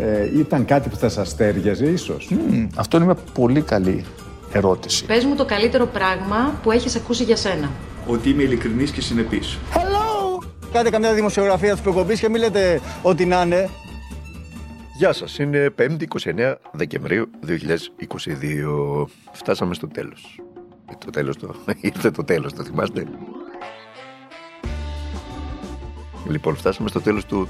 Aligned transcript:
ε, 0.00 0.38
ήταν 0.38 0.64
κάτι 0.64 0.88
που 0.88 0.96
θα 0.96 1.08
σας 1.08 1.36
τέριαζε 1.36 1.86
ίσως. 1.86 2.30
Αυτό 2.76 2.96
είναι 2.96 3.06
μια 3.06 3.16
πολύ 3.32 3.60
καλή 3.62 4.04
ερώτηση. 4.52 5.04
Πες 5.04 5.24
μου 5.24 5.34
το 5.34 5.44
καλύτερο 5.44 5.86
πράγμα 5.86 6.58
που 6.62 6.70
έχεις 6.70 6.96
ακούσει 6.96 7.24
για 7.24 7.36
σένα. 7.36 7.70
Ότι 8.06 8.30
είμαι 8.30 8.42
ειλικρινής 8.42 8.90
και 8.90 9.00
συνεπής. 9.00 9.58
Κάντε 10.72 10.90
καμιά 10.90 11.14
δημοσιογραφία 11.14 11.74
τη 11.74 11.80
προκοπή 11.80 12.18
και 12.18 12.28
μην 12.28 12.40
λέτε 12.40 12.80
ότι 13.02 13.24
να 13.26 13.42
είναι. 13.42 13.68
Γεια 14.98 15.12
σας, 15.12 15.38
είναι 15.38 15.74
5η 15.78 16.02
29 16.24 16.54
Δεκεμβρίου 16.72 17.30
2022. 17.46 19.06
Φτάσαμε 19.32 19.74
στο 19.74 19.88
τέλος. 19.88 20.40
Ε, 20.90 20.92
Το 21.04 21.10
τέλος 21.10 21.36
το... 21.36 21.54
Ήρθε 21.80 22.10
το 22.10 22.24
τέλος, 22.24 22.52
το 22.52 22.64
θυμάστε; 22.64 23.04
Λοιπόν, 26.28 26.56
φτάσαμε 26.56 26.88
στο 26.88 27.00
τέλος 27.00 27.24
του, 27.26 27.48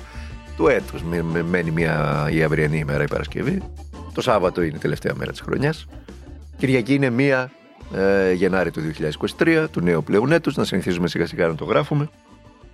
του 0.58 0.68
έτους. 0.68 1.02
Με, 1.02 1.22
με- 1.22 1.42
μένει 1.42 1.70
μια, 1.70 2.26
η 2.32 2.42
αυριανή 2.42 2.78
ημέρα 2.78 3.02
η 3.02 3.08
Παρασκευή. 3.08 3.62
Το 4.14 4.20
Σάββατο 4.20 4.62
είναι 4.62 4.76
η 4.76 4.80
τελευταία 4.80 5.14
μέρα 5.14 5.30
της 5.30 5.40
χρονιάς. 5.40 5.86
Κυριακή 6.56 6.94
είναι 6.94 7.12
1 7.16 7.46
ε, 7.98 8.32
Γενάρη 8.32 8.70
του 8.70 8.80
2023, 9.38 9.66
του 9.70 9.80
νέου 9.80 10.02
πλέον 10.02 10.32
έτους. 10.32 10.56
Να 10.56 10.64
συνηθίζουμε 10.64 11.08
σιγά 11.08 11.26
σιγά 11.26 11.46
να 11.46 11.54
το 11.54 11.64
γράφουμε. 11.64 12.08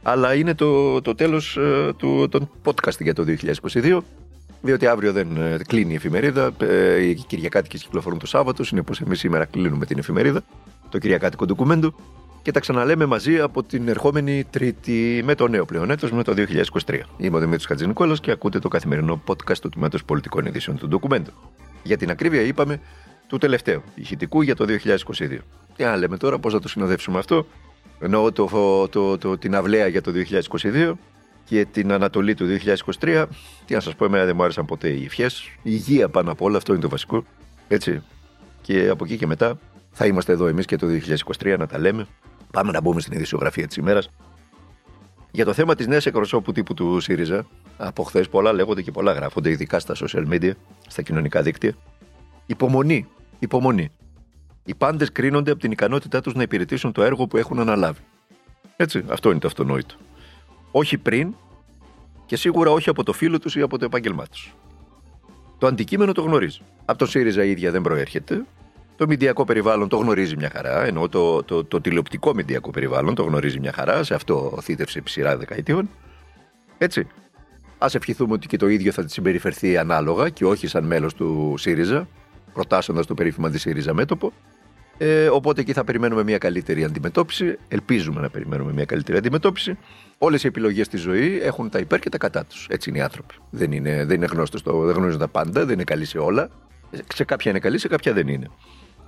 Αλλά 0.02 0.34
είναι 0.34 0.54
το, 0.54 1.00
το 1.02 1.14
τέλος 1.14 1.56
ε, 1.56 1.92
του, 1.96 2.28
των 2.30 2.50
podcast 2.64 3.00
για 3.00 3.14
το 3.14 3.24
2022 3.72 3.98
διότι 4.62 4.86
αύριο 4.86 5.12
δεν 5.12 5.36
ε, 5.36 5.56
κλείνει 5.66 5.92
η 5.92 5.96
εφημερίδα. 5.96 6.50
Ε, 6.58 7.02
οι 7.02 7.14
Κυριακάτικες 7.14 7.82
κυκλοφορούν 7.82 8.18
το 8.18 8.26
Σάββατο. 8.26 8.64
Συνεπώς, 8.64 9.00
εμείς 9.00 9.18
σήμερα 9.18 9.44
κλείνουμε 9.44 9.86
την 9.86 9.98
εφημερίδα, 9.98 10.42
το 10.88 10.98
Κυριακάτικο 10.98 11.46
ντοκουμέντο. 11.46 11.94
Και 12.44 12.50
τα 12.52 12.60
ξαναλέμε 12.60 13.06
μαζί 13.06 13.40
από 13.40 13.62
την 13.62 13.88
ερχόμενη 13.88 14.44
Τρίτη 14.50 15.22
με 15.24 15.34
το 15.34 15.48
νέο 15.48 15.64
πλέον 15.64 15.90
έτος, 15.90 16.12
με 16.12 16.22
το 16.22 16.34
2023. 16.86 17.00
Είμαι 17.16 17.36
ο 17.36 17.40
Δημήτρης 17.40 17.66
Χατζηνικόλα 17.66 18.16
και 18.20 18.30
ακούτε 18.30 18.58
το 18.58 18.68
καθημερινό 18.68 19.22
podcast 19.26 19.58
του 19.60 19.68
Τμήματος 19.68 20.04
Πολιτικών 20.04 20.46
Ειδήσεων 20.46 20.76
του 20.76 20.88
ντοκουμέντου. 20.88 21.30
Για 21.82 21.96
την 21.96 22.10
ακρίβεια, 22.10 22.40
είπαμε 22.40 22.80
του 23.26 23.38
τελευταίου, 23.38 23.82
ηχητικού 23.94 24.42
για 24.42 24.54
το 24.54 24.64
2022. 24.68 25.38
Τι 25.76 25.84
να 25.84 25.96
λέμε 25.96 26.16
τώρα, 26.16 26.38
πώς 26.38 26.52
θα 26.52 26.58
το 26.58 26.68
συνοδεύσουμε 26.68 27.18
αυτό; 27.18 27.46
Εννοώ 28.00 28.32
το, 28.32 28.46
το, 28.46 28.88
το, 28.88 29.18
το, 29.18 29.38
την 29.38 29.54
αυλαία 29.54 29.86
για 29.86 30.00
το 30.00 30.12
2022 30.62 30.92
και 31.44 31.64
την 31.64 31.92
Ανατολή 31.92 32.34
του 32.34 32.46
2023. 33.00 33.24
Τι 33.64 33.74
να 33.74 33.80
σας 33.80 33.94
πω, 33.94 34.04
εμένα 34.04 34.24
δεν 34.24 34.36
μου 34.36 34.42
άρεσαν 34.42 34.64
ποτέ 34.64 34.88
οι 34.88 35.04
ευχές. 35.04 35.42
Η 35.42 35.48
υγεία 35.62 36.08
πάνω 36.08 36.30
απ' 36.30 36.42
όλα, 36.42 36.56
αυτό 36.56 36.72
είναι 36.72 36.82
το 36.82 36.88
βασικό. 36.88 37.24
Έτσι. 37.68 38.02
Και 38.62 38.88
από 38.88 39.04
εκεί 39.04 39.16
και 39.16 39.26
μετά 39.26 39.58
θα 39.90 40.06
είμαστε 40.06 40.32
εδώ 40.32 40.46
εμείς 40.46 40.66
και 40.66 40.76
το 40.76 40.86
2023 41.38 41.56
να 41.58 41.66
τα 41.66 41.78
λέμε. 41.78 42.06
Πάμε 42.54 42.72
να 42.72 42.80
μπούμε 42.80 43.00
στην 43.00 43.12
ειδησιογραφία 43.12 43.66
της 43.66 43.76
ημέρας. 43.76 44.10
Για 45.30 45.44
το 45.44 45.52
θέμα 45.52 45.74
της 45.74 45.86
νέας 45.86 46.06
εκπροσώπου 46.06 46.52
τύπου 46.52 46.74
του 46.74 47.00
ΣΥΡΙΖΑ, 47.00 47.46
από 47.76 48.02
χθες 48.02 48.28
πολλά 48.28 48.52
λέγονται 48.52 48.82
και 48.82 48.90
πολλά 48.90 49.12
γράφονται, 49.12 49.50
ειδικά 49.50 49.78
στα 49.78 49.94
social 49.94 50.28
media, 50.28 50.50
στα 50.88 51.02
κοινωνικά 51.02 51.42
δίκτυα. 51.42 51.74
Υπομονή. 52.46 53.06
Υπομονή. 53.38 53.90
Οι 54.64 54.74
πάντες 54.74 55.12
κρίνονται 55.12 55.50
από 55.50 55.60
την 55.60 55.70
ικανότητά 55.70 56.20
τους 56.20 56.34
να 56.34 56.42
υπηρετήσουν 56.42 56.92
το 56.92 57.02
έργο 57.02 57.26
που 57.26 57.36
έχουν 57.36 57.58
αναλάβει. 57.58 58.00
Έτσι, 58.76 59.04
αυτό 59.08 59.30
είναι 59.30 59.38
το 59.38 59.46
αυτονόητο. 59.46 59.94
Όχι 60.70 60.98
πριν 60.98 61.34
και 62.26 62.36
σίγουρα 62.36 62.70
όχι 62.70 62.88
από 62.88 63.02
το 63.02 63.12
φίλο 63.12 63.38
τους 63.38 63.56
ή 63.56 63.60
από 63.60 63.78
το 63.78 63.84
επάγγελμά 63.84 64.26
τους. 64.26 64.54
Το 65.58 65.66
αντικείμενο 65.66 66.12
το 66.12 66.22
γνωρίζει. 66.22 66.60
Από 66.84 66.98
το 66.98 67.06
ΣΥΡΙΖΑ 67.06 67.44
η 67.44 67.50
ίδια 67.50 67.70
δεν 67.70 67.82
προέρχεται. 67.82 68.44
Το 68.96 69.06
μηντιακό 69.06 69.44
περιβάλλον 69.44 69.88
το 69.88 69.96
γνωρίζει 69.96 70.36
μια 70.36 70.50
χαρά, 70.54 70.84
ενώ 70.84 71.08
το, 71.08 71.42
το, 71.42 71.64
το 71.64 71.80
τηλεοπτικό 71.80 72.34
μηντιακό 72.34 72.70
περιβάλλον 72.70 73.14
το 73.14 73.22
γνωρίζει 73.22 73.60
μια 73.60 73.72
χαρά. 73.72 74.02
Σε 74.02 74.14
αυτό 74.14 74.58
θύτευσε 74.62 74.98
επί 74.98 75.10
σειρά 75.10 75.36
δεκαετιών. 75.36 75.88
Έτσι. 76.78 77.06
Α 77.78 77.86
ευχηθούμε 77.92 78.32
ότι 78.32 78.46
και 78.46 78.56
το 78.56 78.68
ίδιο 78.68 78.92
θα 78.92 79.04
τη 79.04 79.12
συμπεριφερθεί 79.12 79.76
ανάλογα 79.76 80.28
και 80.28 80.44
όχι 80.44 80.66
σαν 80.66 80.84
μέλος 80.84 81.14
του 81.14 81.54
ΣΥΡΙΖΑ, 81.58 82.08
προτάσσοντας 82.52 83.06
το 83.06 83.14
περίφημα 83.14 83.50
τη 83.50 83.58
ΣΥΡΙΖΑ 83.58 83.94
μέτωπο. 83.94 84.32
Ε, 84.98 85.28
οπότε 85.28 85.60
εκεί 85.60 85.72
θα 85.72 85.84
περιμένουμε 85.84 86.22
μια 86.22 86.38
καλύτερη 86.38 86.84
αντιμετώπιση. 86.84 87.58
Ελπίζουμε 87.68 88.20
να 88.20 88.30
περιμένουμε 88.30 88.72
μια 88.72 88.84
καλύτερη 88.84 89.18
αντιμετώπιση. 89.18 89.78
Όλες 90.18 90.44
οι 90.44 90.46
επιλογές 90.46 90.86
στη 90.86 90.96
ζωή 90.96 91.40
έχουν 91.42 91.70
τα 91.70 91.78
υπέρ 91.78 91.98
και 91.98 92.08
τα 92.08 92.18
κατά 92.18 92.44
τους. 92.44 92.66
Έτσι 92.70 92.90
είναι 92.90 92.98
οι 92.98 93.02
άνθρωποι. 93.02 93.34
Δεν 93.50 93.72
είναι, 93.72 94.04
δεν 94.04 94.16
είναι 94.16 94.26
γνώστος, 94.26 94.62
το, 94.62 94.80
δεν 94.80 94.94
γνωρίζουν 94.94 95.20
τα 95.20 95.28
πάντα, 95.28 95.64
δεν 95.64 95.74
είναι 95.74 95.84
καλοί 95.84 96.04
σε 96.04 96.18
όλα. 96.18 96.48
Σε 97.14 97.24
κάποια 97.24 97.50
είναι 97.50 97.60
καλοί, 97.60 97.78
σε 97.78 97.88
κάποια 97.88 98.12
δεν 98.12 98.28
είναι. 98.28 98.50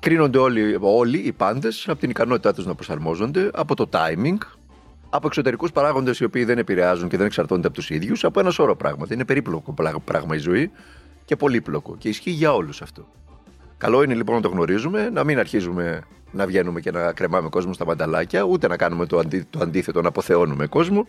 Κρίνονται 0.06 0.38
όλοι, 0.38 0.76
όλοι 0.80 1.18
οι 1.18 1.32
πάντες 1.32 1.88
από 1.88 2.00
την 2.00 2.10
ικανότητά 2.10 2.54
τους 2.54 2.66
να 2.66 2.74
προσαρμόζονται, 2.74 3.50
από 3.54 3.74
το 3.74 3.88
timing, 3.92 4.36
από 5.10 5.26
εξωτερικούς 5.26 5.72
παράγοντες 5.72 6.18
οι 6.18 6.24
οποίοι 6.24 6.44
δεν 6.44 6.58
επηρεάζουν 6.58 7.08
και 7.08 7.16
δεν 7.16 7.26
εξαρτώνται 7.26 7.66
από 7.66 7.76
τους 7.76 7.90
ίδιους, 7.90 8.24
από 8.24 8.40
ένα 8.40 8.50
σώρο 8.50 8.76
πράγματα. 8.76 9.14
Είναι 9.14 9.24
περίπλοκο 9.24 9.72
πλα- 9.72 10.00
πράγμα 10.04 10.34
η 10.34 10.38
ζωή 10.38 10.70
και 11.24 11.36
πολύπλοκο. 11.36 11.96
Και 11.98 12.08
ισχύει 12.08 12.30
για 12.30 12.54
όλους 12.54 12.82
αυτό. 12.82 13.06
Καλό 13.78 14.02
είναι 14.02 14.14
λοιπόν 14.14 14.34
να 14.34 14.40
το 14.40 14.48
γνωρίζουμε, 14.48 15.10
να 15.10 15.24
μην 15.24 15.38
αρχίζουμε 15.38 16.02
να 16.32 16.46
βγαίνουμε 16.46 16.80
και 16.80 16.90
να 16.90 17.12
κρεμάμε 17.12 17.48
κόσμο 17.48 17.72
στα 17.72 17.86
μανταλάκια, 17.86 18.42
ούτε 18.42 18.68
να 18.68 18.76
κάνουμε 18.76 19.06
το, 19.06 19.18
αντί, 19.18 19.46
το 19.50 19.58
αντίθετο, 19.62 20.02
να 20.02 20.08
αποθεώνουμε 20.08 20.66
κόσμο. 20.66 21.06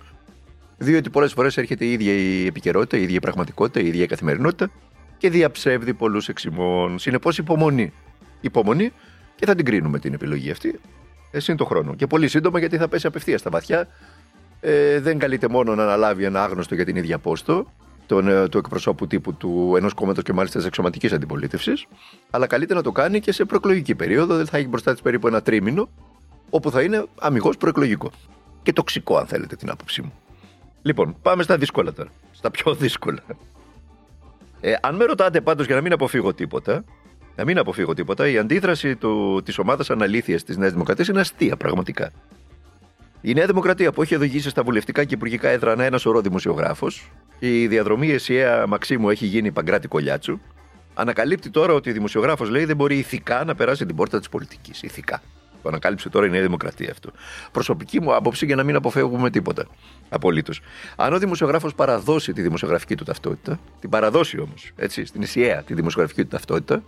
Διότι 0.77 1.09
πολλές 1.09 1.33
φορές 1.33 1.57
έρχεται 1.57 1.85
η 1.85 1.91
ίδια 1.91 2.13
η 2.13 2.45
επικαιρότητα, 2.45 2.97
η 2.97 3.01
ίδια 3.01 3.15
η 3.15 3.19
πραγματικότητα, 3.19 3.79
η 3.79 3.87
ίδια 3.87 4.03
η 4.03 4.07
καθημερινότητα 4.07 4.71
και 5.17 5.29
διαψεύδει 5.29 5.93
πολλούς 5.93 6.27
εξημών. 6.29 6.99
Συνεπώς, 6.99 7.37
υπομονή. 7.37 7.93
Υπομονή 8.41 8.91
και 9.35 9.45
θα 9.45 9.55
την 9.55 9.65
κρίνουμε 9.65 9.99
την 9.99 10.13
επιλογή 10.13 10.51
αυτή. 10.51 10.79
Εσύ 11.31 11.51
είναι 11.51 11.59
το 11.59 11.65
χρόνο. 11.65 11.95
Και 11.95 12.07
πολύ 12.07 12.27
σύντομα 12.27 12.59
γιατί 12.59 12.77
θα 12.77 12.87
πέσει 12.87 13.07
απευθείας 13.07 13.39
στα 13.39 13.49
βαθιά. 13.49 13.87
Ε, 14.59 14.99
δεν 14.99 15.19
καλείται 15.19 15.47
μόνο 15.47 15.75
να 15.75 15.83
αναλάβει 15.83 16.23
ένα 16.23 16.43
άγνωστο 16.43 16.75
για 16.75 16.85
την 16.85 16.95
ίδια 16.95 17.17
πόστο, 17.17 17.71
τον, 18.05 18.27
ε, 18.27 18.47
του 18.49 18.57
εκπροσώπου 18.57 19.07
τύπου 19.07 19.33
του 19.33 19.73
ενός 19.77 19.93
κόμματος 19.93 20.23
και 20.23 20.33
μάλιστα 20.33 20.57
της 20.57 20.67
εξωματικής 20.67 21.13
αντιπολίτευσης, 21.13 21.85
αλλά 22.29 22.47
καλείται 22.47 22.73
να 22.73 22.81
το 22.81 22.91
κάνει 22.91 23.19
και 23.19 23.31
σε 23.31 23.45
προεκλογική 23.45 23.95
περίοδο. 23.95 24.35
Δεν 24.35 24.45
θα 24.45 24.57
έχει 24.57 24.67
μπροστά 24.67 24.91
της 24.91 25.01
περίπου 25.01 25.27
ένα 25.27 25.41
τρίμηνο, 25.41 25.89
όπου 26.49 26.71
θα 26.71 26.81
είναι 26.81 27.05
αμυγός 27.19 27.57
προεκλογικό. 27.57 28.11
Και 28.63 28.73
τοξικό, 28.73 29.17
αν 29.17 29.25
θέλετε, 29.27 29.55
την 29.55 29.69
άποψή 29.69 30.01
μου. 30.01 30.13
Λοιπόν, 30.81 31.15
πάμε 31.21 31.43
στα 31.43 31.57
δύσκολα 31.57 31.93
τώρα. 31.93 32.09
Στα 32.31 32.51
πιο 32.51 32.73
δύσκολα. 32.73 33.23
Ε, 34.61 34.73
αν 34.81 34.95
με 34.95 35.05
ρωτάτε 35.05 35.41
πάντως 35.41 35.65
για 35.65 35.75
να 35.75 35.81
μην 35.81 35.93
αποφύγω 35.93 36.33
τίποτα, 36.33 36.83
να 37.37 37.43
μην 37.43 37.57
αποφύγω 37.57 37.93
τίποτα, 37.93 38.27
η 38.27 38.37
αντίδραση 38.37 38.97
της 39.43 39.57
ομάδας 39.57 39.89
αναλήθειας 39.89 40.43
της 40.43 40.57
Νέας 40.57 40.71
Δημοκρατίας 40.71 41.07
είναι 41.07 41.19
αστεία 41.19 41.57
πραγματικά. 41.57 42.11
Η 43.21 43.33
Νέα 43.33 43.45
Δημοκρατία 43.45 43.91
που 43.91 44.01
έχει 44.01 44.15
οδηγήσει 44.15 44.49
στα 44.49 44.63
βουλευτικά 44.63 45.03
και 45.03 45.13
υπουργικά 45.13 45.49
έδρανα 45.49 45.83
ένας 45.83 46.01
σωρό 46.01 46.21
δημοσιογράφος, 46.21 47.11
η 47.39 47.67
διαδρομή 47.67 48.09
Εσιαία 48.09 48.67
Μαξίμου 48.67 49.09
έχει 49.09 49.25
γίνει 49.25 49.51
Παγκράτη 49.51 49.87
Κολιάτσου, 49.87 50.39
ανακαλύπτει 50.93 51.49
τώρα 51.49 51.73
ότι 51.73 51.89
ο 51.89 51.93
δημοσιογράφος 51.93 52.49
λέει 52.49 52.65
δεν 52.65 52.75
μπορεί 52.75 52.97
ηθικά 52.97 53.43
να 53.43 53.55
περάσει 53.55 53.85
την 53.85 53.95
πόρτα 53.95 54.19
της 54.19 54.29
πολιτικής. 54.29 54.81
Ηθικά. 54.81 55.21
Το 55.61 55.69
ανακάλυψε 55.69 56.09
τώρα 56.09 56.25
η 56.25 56.29
Νέα 56.29 56.41
Δημοκρατία 56.41 56.91
αυτό. 56.91 57.11
Προσωπική 57.51 58.01
μου 58.01 58.15
άποψη 58.15 58.45
για 58.45 58.55
να 58.55 58.63
μην 58.63 58.75
αποφεύγουμε 58.75 59.29
τίποτα. 59.29 59.67
Απολύτως. 60.09 60.61
Αν 60.95 61.13
ο 61.13 61.17
δημοσιογράφος 61.17 61.75
παραδώσει 61.75 62.33
τη 62.33 62.41
δημοσιογραφική 62.41 62.95
του 62.95 63.03
ταυτότητα, 63.03 63.59
την 63.79 63.89
παραδώσει 63.89 64.39
όμως, 64.39 64.71
έτσι, 64.75 65.05
στην 65.05 65.21
Εσιαία 65.21 65.63
τη 65.63 65.73
δημοσιογραφική 65.73 66.21
του 66.21 66.27
ταυτότητα, 66.27 66.83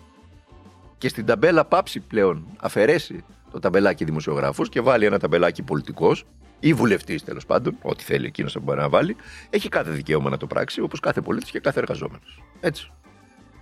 και 1.00 1.08
στην 1.08 1.26
ταμπέλα 1.26 1.66
πάψει 1.66 2.00
πλέον, 2.00 2.48
αφαιρέσει 2.60 3.24
το 3.52 3.60
ταμπελάκι 3.60 4.04
δημοσιογράφος 4.04 4.70
και 4.70 4.82
βάλει 4.82 5.06
ένα 5.06 5.20
ταμπελάκι 5.20 5.62
πολιτικός 5.62 6.26
ή 6.60 6.74
βουλευτής 6.74 7.24
τέλος 7.24 7.46
πάντων, 7.46 7.78
ό,τι 7.82 8.04
θέλει 8.04 8.26
εκείνος 8.26 8.56
να 8.56 8.62
μπορεί 8.62 8.80
να 8.80 8.90
βάλει, 8.90 9.16
έχει 9.50 9.70
κάθε 9.70 9.92
δικαίωμα 9.92 10.30
να 10.30 10.38
το 10.38 10.48
πράξει 10.48 10.82
όπως 10.82 11.00
κάθε 11.00 11.22
πολίτης 11.22 11.52
και 11.52 11.60
κάθε 11.60 11.80
εργαζόμενος. 11.80 12.44
Έτσι. 12.60 12.92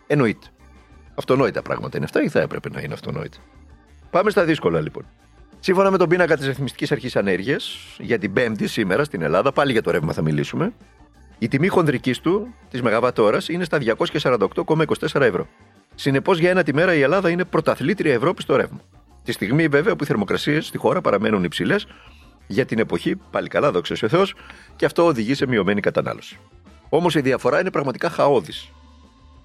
Εννοείται. 0.07 0.48
Αυτονόητα 1.16 1.62
πράγματα 1.62 1.98
είναι 1.98 2.06
αυτά 2.06 2.24
ή 2.24 2.30
θα 2.30 2.39
έπρεπε 2.39 2.69
να 2.69 2.81
είναι 2.81 2.94
αυτονόητα. 2.94 3.38
Πάμε 4.10 4.30
στα 4.30 4.44
δύσκολα 4.44 4.81
λοιπόν. 4.81 5.06
Σύμφωνα 5.60 5.92
με 5.92 5.98
τον 5.98 6.10
πίνακα 6.10 6.38
της 6.38 6.45
Ρυθμιστικής 6.45 6.92
Αρχής 6.92 7.16
Ανέργειας, 7.16 7.78
για 8.00 8.19
την 8.19 8.33
Πέμπτη 8.33 8.68
σήμερα 8.68 9.04
στην 9.04 9.22
Ελλάδα, 9.22 9.51
πάλι 9.51 9.72
για 9.72 9.81
το 9.81 9.92
ρεύμα 9.92 10.13
θα 10.13 10.22
μιλήσουμε, 10.22 10.74
η 11.40 11.48
τιμή 11.48 11.68
χονδρικής 11.68 12.19
του 12.19 12.54
της 12.69 12.81
ΜΒ 12.81 13.07
είναι 13.48 13.63
στα 13.63 13.78
248,24 13.78 15.22
ευρώ. 15.22 15.48
Συνεπώς, 15.99 16.38
για 16.38 16.49
ένα 16.49 16.63
τη 16.63 16.73
μέρα 16.73 16.94
η 16.94 17.01
Ελλάδα 17.01 17.29
είναι 17.29 17.45
πρωταθλήτρια 17.45 18.13
Ευρώπης 18.13 18.44
στο 18.44 18.55
ρεύμα. 18.55 18.79
Τη 19.23 19.31
στιγμή, 19.31 19.67
βέβαια, 19.67 19.95
που 19.95 20.03
οι 20.03 20.07
θερμοκρασίες 20.07 20.65
στη 20.65 20.77
χώρα 20.77 21.01
παραμένουν 21.01 21.44
υψηλές 21.44 21.88
για 22.47 22.65
την 22.65 22.79
εποχή, 22.79 23.15
πάλι 23.15 23.47
καλά, 23.47 23.71
δόξα 23.71 23.95
ο 24.03 24.07
Θεός, 24.07 24.33
και 24.75 24.85
αυτό 24.85 25.05
οδηγεί 25.05 25.33
σε 25.33 25.47
μειωμένη 25.47 25.81
κατανάλωση. 25.81 26.38
Όμως 26.89 27.15
η 27.15 27.21
διαφορά 27.21 27.59
είναι 27.59 27.71
πραγματικά 27.71 28.09
χαόδης. 28.09 28.71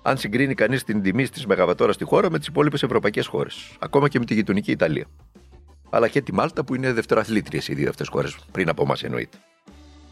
Αν 0.02 0.16
συγκρίνει 0.16 0.54
κανείς 0.54 0.84
την 0.84 1.02
τιμή 1.02 1.28
της 1.28 1.46
ΜΒ 1.46 1.90
στη 1.90 2.04
χώρα 2.04 2.30
με 2.30 2.38
τις 2.38 2.46
υπόλοιπες 2.46 2.82
ευρωπαϊκές 2.82 3.26
χώρες, 3.26 3.76
ακόμα 3.78 4.08
και 4.08 4.18
με 4.18 4.24
τη 4.24 4.34
γειτονική 4.34 4.70
Ιταλία. 4.70 5.06
Αλλά 5.90 6.08
και 6.08 6.20
τη 6.20 6.34
Μάλτα 6.34 6.64
που 6.64 6.74
είναι 6.74 6.92
δευτεραθλήτριες 6.92 7.68
οι 7.68 7.74
δύο 7.74 7.88
αυτές 7.88 8.08
χώρες, 8.08 8.36
πριν 8.52 8.68
από 8.68 8.82
εμάς 8.82 9.02
εννοείται. 9.02 9.38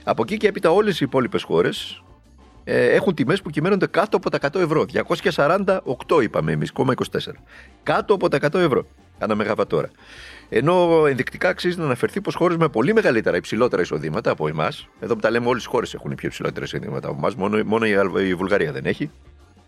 Από 0.04 0.22
εκεί 0.22 0.36
και 0.36 0.46
έπειτα 0.46 0.70
όλες 0.70 1.00
οι 1.00 1.04
υπόλοιπες 1.04 1.42
χώρες 1.42 2.02
ε, 2.02 2.09
έχουν 2.64 3.14
τιμές 3.14 3.42
που 3.42 3.50
κυμαίνονται 3.50 3.86
κάτω 3.86 4.16
από 4.16 4.30
τα 4.30 4.38
100 4.52 4.60
ευρώ. 4.60 4.84
248 6.04 6.22
είπαμε 6.22 6.52
εμείς, 6.52 6.72
24. 6.72 7.04
Κάτω 7.82 8.14
από 8.14 8.28
τα 8.28 8.38
100 8.40 8.54
ευρώ 8.54 8.86
ανά 9.20 9.34
μεγαβατόρα. 9.34 9.90
Ενώ 10.48 11.06
ενδεικτικά 11.06 11.48
αξίζει 11.48 11.78
να 11.78 11.84
αναφερθεί 11.84 12.20
πως 12.20 12.34
χώρες 12.34 12.56
με 12.56 12.68
πολύ 12.68 12.94
μεγαλύτερα, 12.94 13.36
υψηλότερα 13.36 13.82
εισοδήματα 13.82 14.30
από 14.30 14.48
εμάς, 14.48 14.88
εδώ 15.00 15.14
που 15.14 15.20
τα 15.20 15.30
λέμε 15.30 15.46
όλες 15.46 15.64
οι 15.64 15.68
χώρες 15.68 15.94
έχουν 15.94 16.14
πιο 16.14 16.28
υψηλότερα 16.28 16.64
εισοδήματα 16.64 17.08
από 17.08 17.16
εμάς, 17.16 17.34
μόνο, 17.34 17.64
μόνο 17.64 17.86
η, 18.20 18.34
Βουλγαρία 18.34 18.72
δεν 18.72 18.86
έχει. 18.86 19.10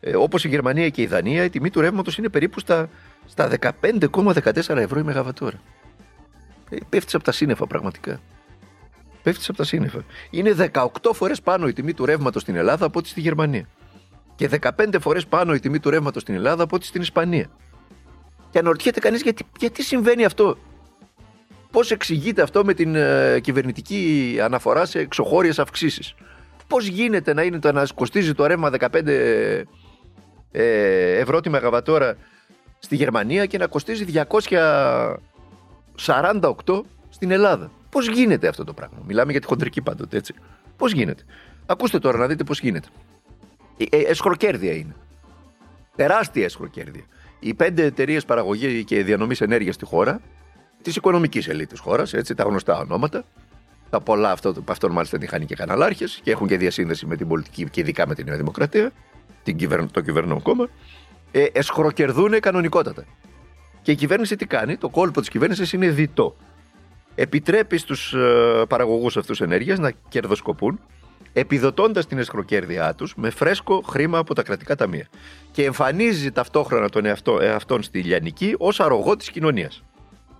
Ε, 0.00 0.16
Όπως 0.16 0.44
η 0.44 0.48
Γερμανία 0.48 0.88
και 0.88 1.02
η 1.02 1.06
Δανία, 1.06 1.44
η 1.44 1.50
τιμή 1.50 1.70
του 1.70 1.80
ρεύματος 1.80 2.18
είναι 2.18 2.28
περίπου 2.28 2.60
στα, 2.60 2.88
στα 3.26 3.50
15,14 3.60 4.76
ευρώ 4.76 4.98
η 4.98 5.02
μεγαβατόρα. 5.02 5.60
Ε, 6.70 6.76
πέφτει 6.88 7.16
από 7.16 7.24
τα 7.24 7.32
σύννεφα 7.32 7.66
πραγματικά. 7.66 8.20
Πέφτεις 9.22 9.48
από 9.48 9.58
τα 9.58 9.64
σύννεφα. 9.64 10.04
Είναι 10.30 10.70
18 10.72 10.86
φορές 11.12 11.40
πάνω 11.40 11.68
η 11.68 11.72
τιμή 11.72 11.94
του 11.94 12.04
ρεύματος 12.04 12.42
στην 12.42 12.56
Ελλάδα 12.56 12.86
από 12.86 12.98
ό,τι 12.98 13.08
στη 13.08 13.20
Γερμανία. 13.20 13.68
Και 14.34 14.48
15 14.60 14.96
φορές 15.00 15.26
πάνω 15.26 15.54
η 15.54 15.60
τιμή 15.60 15.80
του 15.80 15.90
ρεύματος 15.90 16.22
στην 16.22 16.34
Ελλάδα 16.34 16.62
από 16.62 16.76
ό,τι 16.76 16.86
στην 16.86 17.00
Ισπανία. 17.00 17.50
Και 18.50 18.58
αναρωτιέται 18.58 19.00
κανείς 19.00 19.22
γιατί, 19.22 19.44
γιατί 19.58 19.82
συμβαίνει 19.82 20.24
αυτό; 20.24 20.56
Πώς 21.70 21.90
εξηγείται 21.90 22.42
αυτό 22.42 22.64
με 22.64 22.74
την 22.74 22.94
ε, 22.94 23.40
κυβερνητική 23.40 24.38
αναφορά 24.42 24.84
σε 24.84 24.98
εξωχώριες 24.98 25.58
αυξήσεις; 25.58 26.14
Πώς 26.66 26.86
γίνεται 26.86 27.34
να, 27.34 27.42
είναι 27.42 27.58
το, 27.58 27.72
να 27.72 27.86
κοστίζει 27.94 28.34
το 28.34 28.46
ρεύμα 28.46 28.70
15 28.78 29.06
ε, 29.06 29.62
ευρώ 31.18 31.40
τη 31.40 31.50
μεγαβατόρα 31.50 32.16
στη 32.78 32.96
Γερμανία 32.96 33.46
και 33.46 33.58
να 33.58 33.66
κοστίζει 33.66 34.04
248 35.96 36.82
στην 37.08 37.30
Ελλάδα; 37.30 37.70
Πώς 37.92 38.08
γίνεται 38.08 38.48
αυτό 38.48 38.64
το 38.64 38.72
πράγμα; 38.72 38.98
Μιλάμε 39.06 39.30
για 39.32 39.40
τη 39.40 39.46
χοντρική 39.46 39.82
πάντοτε, 39.82 40.16
έτσι. 40.16 40.34
Πώς 40.76 40.92
γίνεται; 40.92 41.22
Ακούστε 41.66 41.98
τώρα 41.98 42.18
να 42.18 42.26
δείτε 42.26 42.44
πώς 42.44 42.60
γίνεται. 42.60 42.88
Ε, 43.76 43.96
ε, 43.96 44.00
εσχροκέρδια 44.00 44.72
είναι. 44.72 44.94
Τεράστια 45.96 46.44
εσχροκέρδια. 46.44 47.02
Οι 47.40 47.54
πέντε 47.54 47.84
εταιρείες 47.84 48.24
παραγωγής 48.24 48.84
και 48.84 49.02
διανομής 49.02 49.40
ενέργειας 49.40 49.74
στη 49.74 49.84
χώρα, 49.84 50.20
της 50.82 50.96
οικονομικής 50.96 51.48
ελίτ 51.48 51.68
τη 51.68 51.78
χώρας, 51.78 52.12
έτσι, 52.12 52.34
τα 52.34 52.44
γνωστά 52.44 52.78
ονόματα, 52.78 53.24
τα 53.90 54.00
πολλά 54.00 54.30
αυτό, 54.30 54.54
αυτών 54.68 54.92
μάλιστα 54.92 55.18
είχαν 55.20 55.46
και 55.46 55.54
καναλάρχες 55.54 56.20
και 56.22 56.30
έχουν 56.30 56.46
και 56.46 56.56
διασύνδεση 56.56 57.06
με 57.06 57.16
την 57.16 57.28
πολιτική 57.28 57.70
και 57.70 57.80
ειδικά 57.80 58.06
με 58.06 58.14
την 58.14 58.26
Νέα 58.26 58.36
Δημοκρατία, 58.36 58.92
την 59.42 59.56
κυβερνο, 59.56 59.86
το 59.90 60.00
κυβερνό 60.00 60.42
κόμμα, 60.42 60.68
ε, 61.30 61.44
εσχροκερδούν 61.52 62.40
κανονικότατα. 62.40 63.04
Και 63.82 63.90
η 63.90 63.94
κυβέρνηση 63.94 64.36
τι 64.36 64.46
κάνει, 64.46 64.76
το 64.76 64.88
κόλπο 64.88 65.20
της 65.20 65.28
κυβέρνησης 65.28 65.72
είναι 65.72 65.88
διτό 65.88 66.36
επιτρέπει 67.14 67.78
στους 67.78 68.12
ε, 68.12 68.64
παραγωγούς 68.68 69.16
αυτούς 69.16 69.40
ενέργειας 69.40 69.78
να 69.78 69.92
κερδοσκοπούν, 70.08 70.80
επιδοτώντας 71.32 72.06
την 72.06 72.18
εσχροκέρδειά 72.18 72.94
τους 72.94 73.14
με 73.16 73.30
φρέσκο 73.30 73.80
χρήμα 73.80 74.18
από 74.18 74.34
τα 74.34 74.42
κρατικά 74.42 74.76
ταμεία. 74.76 75.08
Και 75.50 75.64
εμφανίζει 75.64 76.30
ταυτόχρονα 76.30 76.88
τον 76.88 77.04
εαυτό, 77.04 77.40
εαυτόν 77.40 77.82
στη 77.82 78.00
λιανική 78.00 78.54
ως 78.58 78.80
αρρωγό 78.80 79.16
της 79.16 79.30
κοινωνίας. 79.30 79.82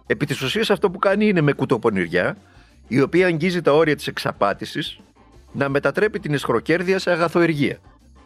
Επί 0.07 0.27
της 0.27 0.43
ουσίας 0.43 0.71
αυτό 0.71 0.91
που 0.91 0.99
κάνει 0.99 1.27
είναι 1.27 1.41
με 1.41 1.53
κουτοπονηριά, 1.53 2.37
η 2.89 3.01
οποία 3.01 3.27
αγγίζει 3.27 3.63
τα 3.63 3.73
όρια 3.73 3.97
της 3.97 4.07
εξαπάτησης, 4.07 4.99
να 5.53 5.69
μετατρέπει 5.69 6.19
την 6.21 6.35
εσχροκέρδεια 6.35 6.99
σε 6.99 7.11
αγαθοεργία. 7.11 7.79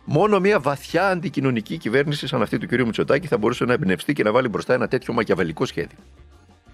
Μόνο 0.04 0.40
μια 0.40 0.60
βαθιά 0.60 1.08
αντικοινωνική 1.08 1.76
κυβέρνηση 1.76 2.26
σαν 2.26 2.42
αυτή 2.42 2.58
του 2.58 2.66
κ. 2.66 2.72
Μητσοτάκη 2.72 3.26
θα 3.26 3.38
μπορούσε 3.38 3.64
να 3.64 3.72
εμπνευστεί 3.72 4.12
και 4.12 4.22
να 4.22 4.32
βάλει 4.32 4.48
μπροστά 4.48 4.74
ένα 4.74 4.88
τέτοιο 4.88 5.14
μακιαβελικό 5.14 5.64
σχέδιο. 5.64 5.98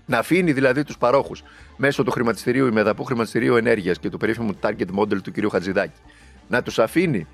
Να 0.06 0.18
αφήνει 0.18 0.52
δηλαδή 0.52 0.84
τους 0.84 0.98
παρόχους 0.98 1.42
μέσω 1.76 2.02
του 2.02 2.10
χρηματιστηρίου 2.10 2.66
ή 2.66 2.70
μεδαπού 2.70 3.04
χρηματιστηρίου 3.04 3.56
ενέργειας 3.56 3.98
και 3.98 4.08
του 4.08 4.18
περίφημου 4.18 4.52
target 4.62 4.98
model 4.98 5.22
του 5.22 5.32
κ. 5.32 5.50
Χατζηδάκη 5.50 6.00
να 6.48 6.62
τους 6.62 6.78
αφήνει 6.78 7.26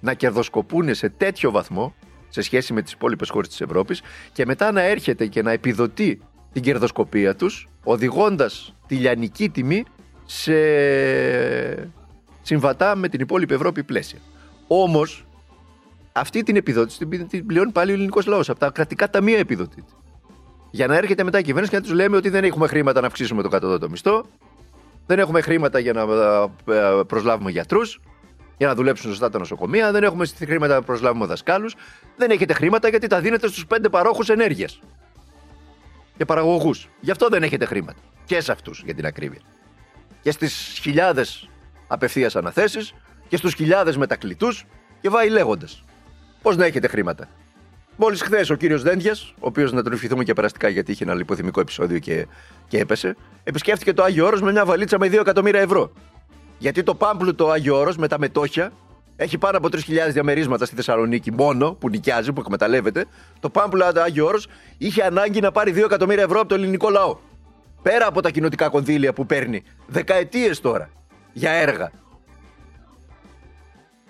να 0.00 0.14
κερδοσκοπούν 0.14 0.94
σε 0.94 1.08
τέτοιο 1.08 1.50
βαθμό 1.50 1.94
σε 2.28 2.40
σχέση 2.40 2.72
με 2.72 2.82
τις 2.82 2.92
υπόλοιπες 2.92 3.30
χώρες 3.30 3.48
της 3.48 3.60
Ευρώπης 3.60 4.02
και 4.32 4.46
μετά 4.46 4.72
να 4.72 4.82
έρχεται 4.82 5.26
και 5.26 5.42
να 5.42 5.50
επιδοτεί 5.50 6.20
την 6.52 6.62
κερδοσκοπία 6.62 7.36
τους, 7.36 7.68
οδηγώντας 7.84 8.74
τη 8.86 8.94
λιανική 8.94 9.48
τιμή 9.48 9.84
σε 10.24 10.54
συμβατά 12.42 12.96
με 12.96 13.08
την 13.08 13.20
υπόλοιπη 13.20 13.54
Ευρώπη 13.54 13.82
πλαίσια. 13.82 14.18
Όμως, 14.66 15.26
αυτή 16.12 16.42
την 16.42 16.56
επιδότηση 16.56 17.06
την 17.28 17.46
πληρώνει 17.46 17.72
πάλι 17.72 17.90
ο 17.90 17.94
ελληνικός 17.94 18.26
λαός. 18.26 18.48
Από 18.48 18.58
τα 18.58 18.70
κρατικά 18.70 19.10
ταμεία 19.10 19.38
επιδοτείται 19.38 19.92
για 20.74 20.86
να 20.86 20.96
έρχεται 20.96 21.24
μετά 21.24 21.38
η 21.38 21.42
κυβέρνηση 21.42 21.70
και 21.72 21.78
να 21.78 21.82
τους 21.82 21.92
λέμε 21.92 22.16
ότι 22.16 22.28
δεν 22.28 22.44
έχουμε 22.44 22.66
χρήματα 22.66 23.00
να 23.00 23.06
αυξήσουμε 23.06 23.42
το 23.42 23.48
κατώτατο 23.48 23.90
μισθό, 23.90 24.24
δεν 25.06 25.18
έχουμε 25.18 25.40
χρήματα 25.40 25.78
για 25.78 25.92
να 25.92 26.02
ε, 26.74 27.02
προσλάβουμε 27.06 27.50
γιατρούς, 27.50 28.00
για 28.56 28.66
να 28.66 28.74
δουλέψουν 28.74 29.10
σωστά 29.10 29.30
τα 29.30 29.38
νοσοκομεία, 29.38 29.92
δεν 29.92 30.02
έχουμε 30.02 30.26
χρήματα 30.26 30.74
να 30.74 30.82
προσλάβουμε 30.82 31.26
δασκάλους, 31.26 31.74
δεν 32.16 32.30
έχετε 32.30 32.52
χρήματα 32.52 32.88
γιατί 32.88 33.06
τα 33.06 33.20
δίνετε 33.20 33.48
στους 33.48 33.66
πέντε 33.66 33.88
παρόχους 33.88 34.28
ενέργειας 34.28 34.80
και 36.16 36.24
παραγωγούς. 36.24 36.88
Γι' 37.00 37.10
αυτό 37.10 37.28
δεν 37.28 37.42
έχετε 37.42 37.64
χρήματα. 37.64 37.98
Και 38.24 38.40
σε 38.40 38.52
αυτούς 38.52 38.82
για 38.84 38.94
την 38.94 39.06
ακρίβεια. 39.06 39.40
Και 40.20 40.30
στις 40.30 40.78
χιλιάδες 40.82 41.48
απευθείας 41.86 42.36
αναθέσεις 42.36 42.94
και 43.28 43.36
στους 43.36 43.54
χιλιάδες 43.54 43.96
μετακλητούς 43.96 44.64
και 45.00 45.08
βάει 45.08 45.28
λέγοντα. 45.28 45.68
Πώς 46.42 46.56
να 46.56 46.64
έχετε 46.64 46.88
χρήματα. 46.88 47.28
Μόλις 47.96 48.22
χθες 48.22 48.50
ο 48.50 48.54
κύριος 48.54 48.82
Δέντια, 48.82 49.16
ο 49.34 49.46
οποίος 49.46 49.72
να 49.72 49.82
τον 49.82 49.92
ευχηθούμε 49.92 50.24
και 50.24 50.32
περαστικά 50.32 50.68
γιατί 50.68 50.92
είχε 50.92 51.04
ένα 51.04 51.14
λιποθυμικό 51.14 51.60
επεισόδιο 51.60 51.98
και, 51.98 52.26
και 52.68 52.78
έπεσε, 52.78 53.16
επισκέφτηκε 53.44 53.92
το 53.92 54.02
Άγιο 54.02 54.26
Όρος 54.26 54.42
με 54.42 54.52
μια 54.52 54.64
βαλίτσα 54.64 54.98
με 54.98 55.06
2 55.06 55.12
εκατομμύρια 55.12 55.60
ευρώ. 55.60 55.92
Γιατί 56.58 56.82
το 56.82 56.94
πάμπλουτο 56.94 57.50
Άγιο 57.50 57.78
Όρος 57.78 57.96
με 57.96 58.08
τα 58.08 58.18
μετόχια 58.18 58.72
έχει 59.16 59.38
πάνω 59.38 59.56
από 59.56 59.68
3.000 59.72 59.78
διαμερίσματα 60.08 60.66
στη 60.66 60.74
Θεσσαλονίκη 60.74 61.32
μόνο 61.32 61.72
που 61.72 61.88
νοικιάζει, 61.88 62.32
που 62.32 62.40
εκμεταλλεύεται. 62.40 63.04
Το 63.40 63.50
πάμπλουτο 63.50 64.00
Άγιο 64.00 64.26
Όρος 64.26 64.46
είχε 64.78 65.02
ανάγκη 65.02 65.40
να 65.40 65.52
πάρει 65.52 65.72
2 65.76 65.84
εκατομμύρια 65.84 66.22
ευρώ 66.22 66.40
από 66.40 66.48
το 66.48 66.54
ελληνικό 66.54 66.90
λαό. 66.90 67.16
Πέρα 67.82 68.06
από 68.06 68.20
τα 68.20 68.30
κοινοτικά 68.30 68.68
κονδύλια 68.68 69.12
που 69.12 69.26
παίρνει 69.26 69.62
δεκαετίες 69.86 70.60
τώρα 70.60 70.90
για 71.32 71.50
έργα. 71.50 71.90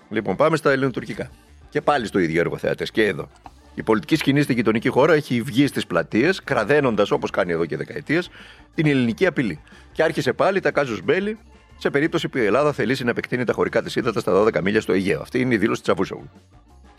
Λοιπόν, 0.09 0.35
πάμε 0.35 0.57
στα 0.57 0.71
ελληνοτουρκικά. 0.71 1.29
Και 1.69 1.81
πάλι 1.81 2.05
στο 2.05 2.19
ίδιο 2.19 2.39
έργο 2.39 2.57
θέατε 2.57 2.83
και 2.83 3.05
εδώ. 3.05 3.29
Η 3.75 3.83
πολιτική 3.83 4.15
σκηνή 4.15 4.41
στην 4.41 4.55
γειτονική 4.55 4.89
χώρα 4.89 5.13
έχει 5.13 5.41
βγει 5.41 5.67
στις 5.67 5.87
πλατείες, 5.87 6.43
κραδένοντας 6.43 7.11
όπως 7.11 7.29
κάνει 7.29 7.51
εδώ 7.51 7.65
και 7.65 7.77
δεκαετίες 7.77 8.29
την 8.73 8.85
ελληνική 8.85 9.25
απειλή. 9.25 9.59
Και 9.91 10.03
άρχισε 10.03 10.33
πάλι 10.33 10.59
τα 10.59 10.71
κάζους 10.71 11.01
μπέλη 11.01 11.37
σε 11.77 11.89
περίπτωση 11.89 12.27
που 12.27 12.37
η 12.37 12.45
Ελλάδα 12.45 12.73
θελήσει 12.73 13.03
να 13.03 13.09
επεκτείνει 13.09 13.43
τα 13.43 13.53
χωρικά 13.53 13.81
της 13.81 13.95
ύδατας 13.95 14.21
στα 14.21 14.43
12 14.43 14.61
μίλια 14.61 14.81
στο 14.81 14.93
Αιγαίο. 14.93 15.21
Αυτή 15.21 15.39
είναι 15.39 15.53
η 15.53 15.57
δήλωση 15.57 15.81
της 15.81 15.93
Τσαβούσογλου. 15.93 16.29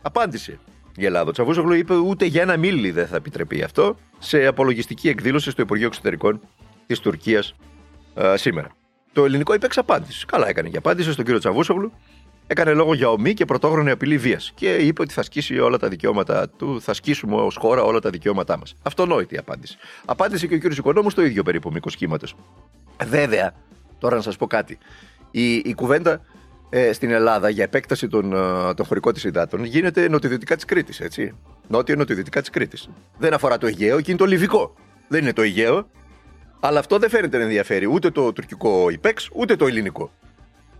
Απάντησε 0.02 0.58
η 0.96 1.04
Ελλάδα. 1.04 1.28
Ο 1.28 1.32
Τσαβούσογλου 1.32 1.72
είπε 1.74 1.94
ούτε 1.94 2.24
για 2.24 2.42
ένα 2.42 2.56
μίλι 2.56 2.90
δεν 2.90 3.06
θα 3.06 3.16
επιτρεπεί 3.16 3.62
αυτό 3.62 3.96
σε 4.18 4.46
απολογιστική 4.46 5.08
εκδήλωση 5.08 5.50
στο 5.50 5.62
Υπουργείο 5.62 5.86
Εξωτερικών 5.86 6.40
της 6.86 7.00
Τουρκίας 7.00 7.54
σήμερα. 8.34 8.68
Το 9.12 9.24
ελληνικό 9.24 9.54
είπε 9.54 9.66
εξαπάντηση. 9.66 10.26
Καλά 10.26 10.48
έκανε 10.48 10.68
και 10.68 10.76
απάντησε 10.76 11.12
στον 11.12 11.24
κύριο 11.24 11.40
Τσαβούσογλου 11.40 11.92
έκανε 12.46 12.72
λόγο 12.72 12.94
για 12.94 13.08
ομή 13.08 13.34
και 13.34 13.44
πρωτόγνωρη 13.44 13.90
απειλή 13.90 14.18
βίας. 14.18 14.52
Και 14.54 14.74
είπε 14.74 15.02
ότι 15.02 15.12
θα 15.12 15.22
σκίσει 15.22 15.58
όλα 15.58 15.76
τα 15.76 15.88
δικαιώματα 15.88 16.48
του, 16.48 16.80
θα 16.80 16.94
σκίσουμε 16.94 17.34
ως 17.34 17.56
χώρα 17.60 17.82
όλα 17.82 17.98
τα 17.98 18.10
δικαιώματά 18.10 18.58
μας. 18.58 18.76
Αυτονόητη 18.82 19.34
η 19.34 19.38
απάντηση. 19.38 19.76
Απάντησε 20.04 20.46
και 20.46 20.54
ο 20.54 20.58
κύριος 20.58 20.78
Οικονόμου 20.78 21.10
στο 21.10 21.22
ίδιο 21.22 21.42
περίπου 21.42 21.70
μήκο 21.72 21.88
κύματο. 21.88 22.26
Βέβαια, 23.04 23.54
τώρα 23.98 24.16
να 24.16 24.22
σας 24.22 24.36
πω 24.36 24.46
κάτι. 24.46 24.78
Η, 25.30 25.54
η 25.54 25.74
κουβέντα 25.74 26.20
ε, 26.70 26.92
στην 26.92 27.10
Ελλάδα 27.10 27.48
για 27.48 27.64
επέκταση 27.64 28.08
των, 28.08 28.32
ε, 28.32 28.74
των 28.74 28.86
χωρικών 28.86 29.12
της 29.12 29.24
υδάτων 29.24 29.64
γίνεται 29.64 30.08
νοτιοδυτικά 30.08 30.54
της 30.54 30.64
Κρήτης, 30.64 31.00
έτσι. 31.00 31.34
Νότιο-νοτιοδυτικά 31.68 32.40
της 32.40 32.50
Κρήτης. 32.50 32.88
Δεν 33.18 33.34
αφορά 33.34 33.58
το 33.58 33.66
Αιγαίο, 33.66 34.00
και 34.00 34.10
είναι 34.10 34.20
το 34.20 34.24
Λιβικό. 34.24 34.74
Δεν 35.08 35.22
είναι 35.22 35.32
το 35.32 35.42
Αιγαίο. 35.42 35.88
Αλλά 36.60 36.78
αυτό 36.78 36.98
δεν 36.98 37.10
φαίνεται 37.10 37.36
να 37.36 37.42
ενδιαφέρει 37.42 37.86
ούτε 37.86 38.10
το 38.10 38.32
τουρκικό 38.32 38.90
υπέξ, 38.90 39.28
ούτε 39.32 39.56
το 39.56 39.66
ελληνικό. 39.66 40.10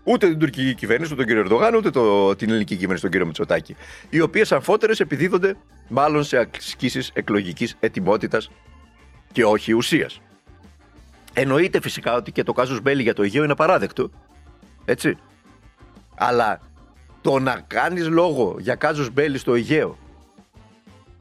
Ούτε 0.08 0.28
την 0.28 0.38
τουρκική 0.38 0.74
κυβέρνηση, 0.74 1.12
ούτε 1.12 1.24
τον 1.24 1.26
κύριο 1.26 1.40
Ερντογάν, 1.42 1.74
ούτε 1.74 1.90
το, 1.90 2.36
την 2.36 2.48
ελληνική 2.48 2.74
κυβέρνηση, 2.74 3.02
τον 3.02 3.10
κύριο 3.10 3.26
Μητσοτάκη. 3.26 3.76
Οι 4.10 4.20
οποίες 4.20 4.52
αμφότερες 4.52 5.00
επιδίδονται 5.00 5.56
μάλλον 5.88 6.24
σε 6.24 6.48
ασκήσεις 6.56 7.10
εκλογικής 7.14 7.76
ετοιμότητας 7.80 8.50
και 9.32 9.44
όχι 9.44 9.72
ουσίας. 9.72 10.20
Εννοείται 11.32 11.80
φυσικά 11.80 12.14
ότι 12.14 12.32
και 12.32 12.42
το 12.42 12.52
κάζο 12.52 12.78
Μπέλη 12.82 13.02
για 13.02 13.14
το 13.14 13.22
Αιγαίο 13.22 13.42
είναι 13.42 13.52
απαράδεκτο. 13.52 14.10
Έτσι. 14.84 15.16
Αλλά 16.14 16.60
το 17.20 17.38
να 17.38 17.60
κάνεις 17.66 18.08
λόγο 18.08 18.56
για 18.58 18.74
κάζο 18.74 19.08
Μπέλη 19.12 19.38
στο 19.38 19.54
Αιγαίο 19.54 19.98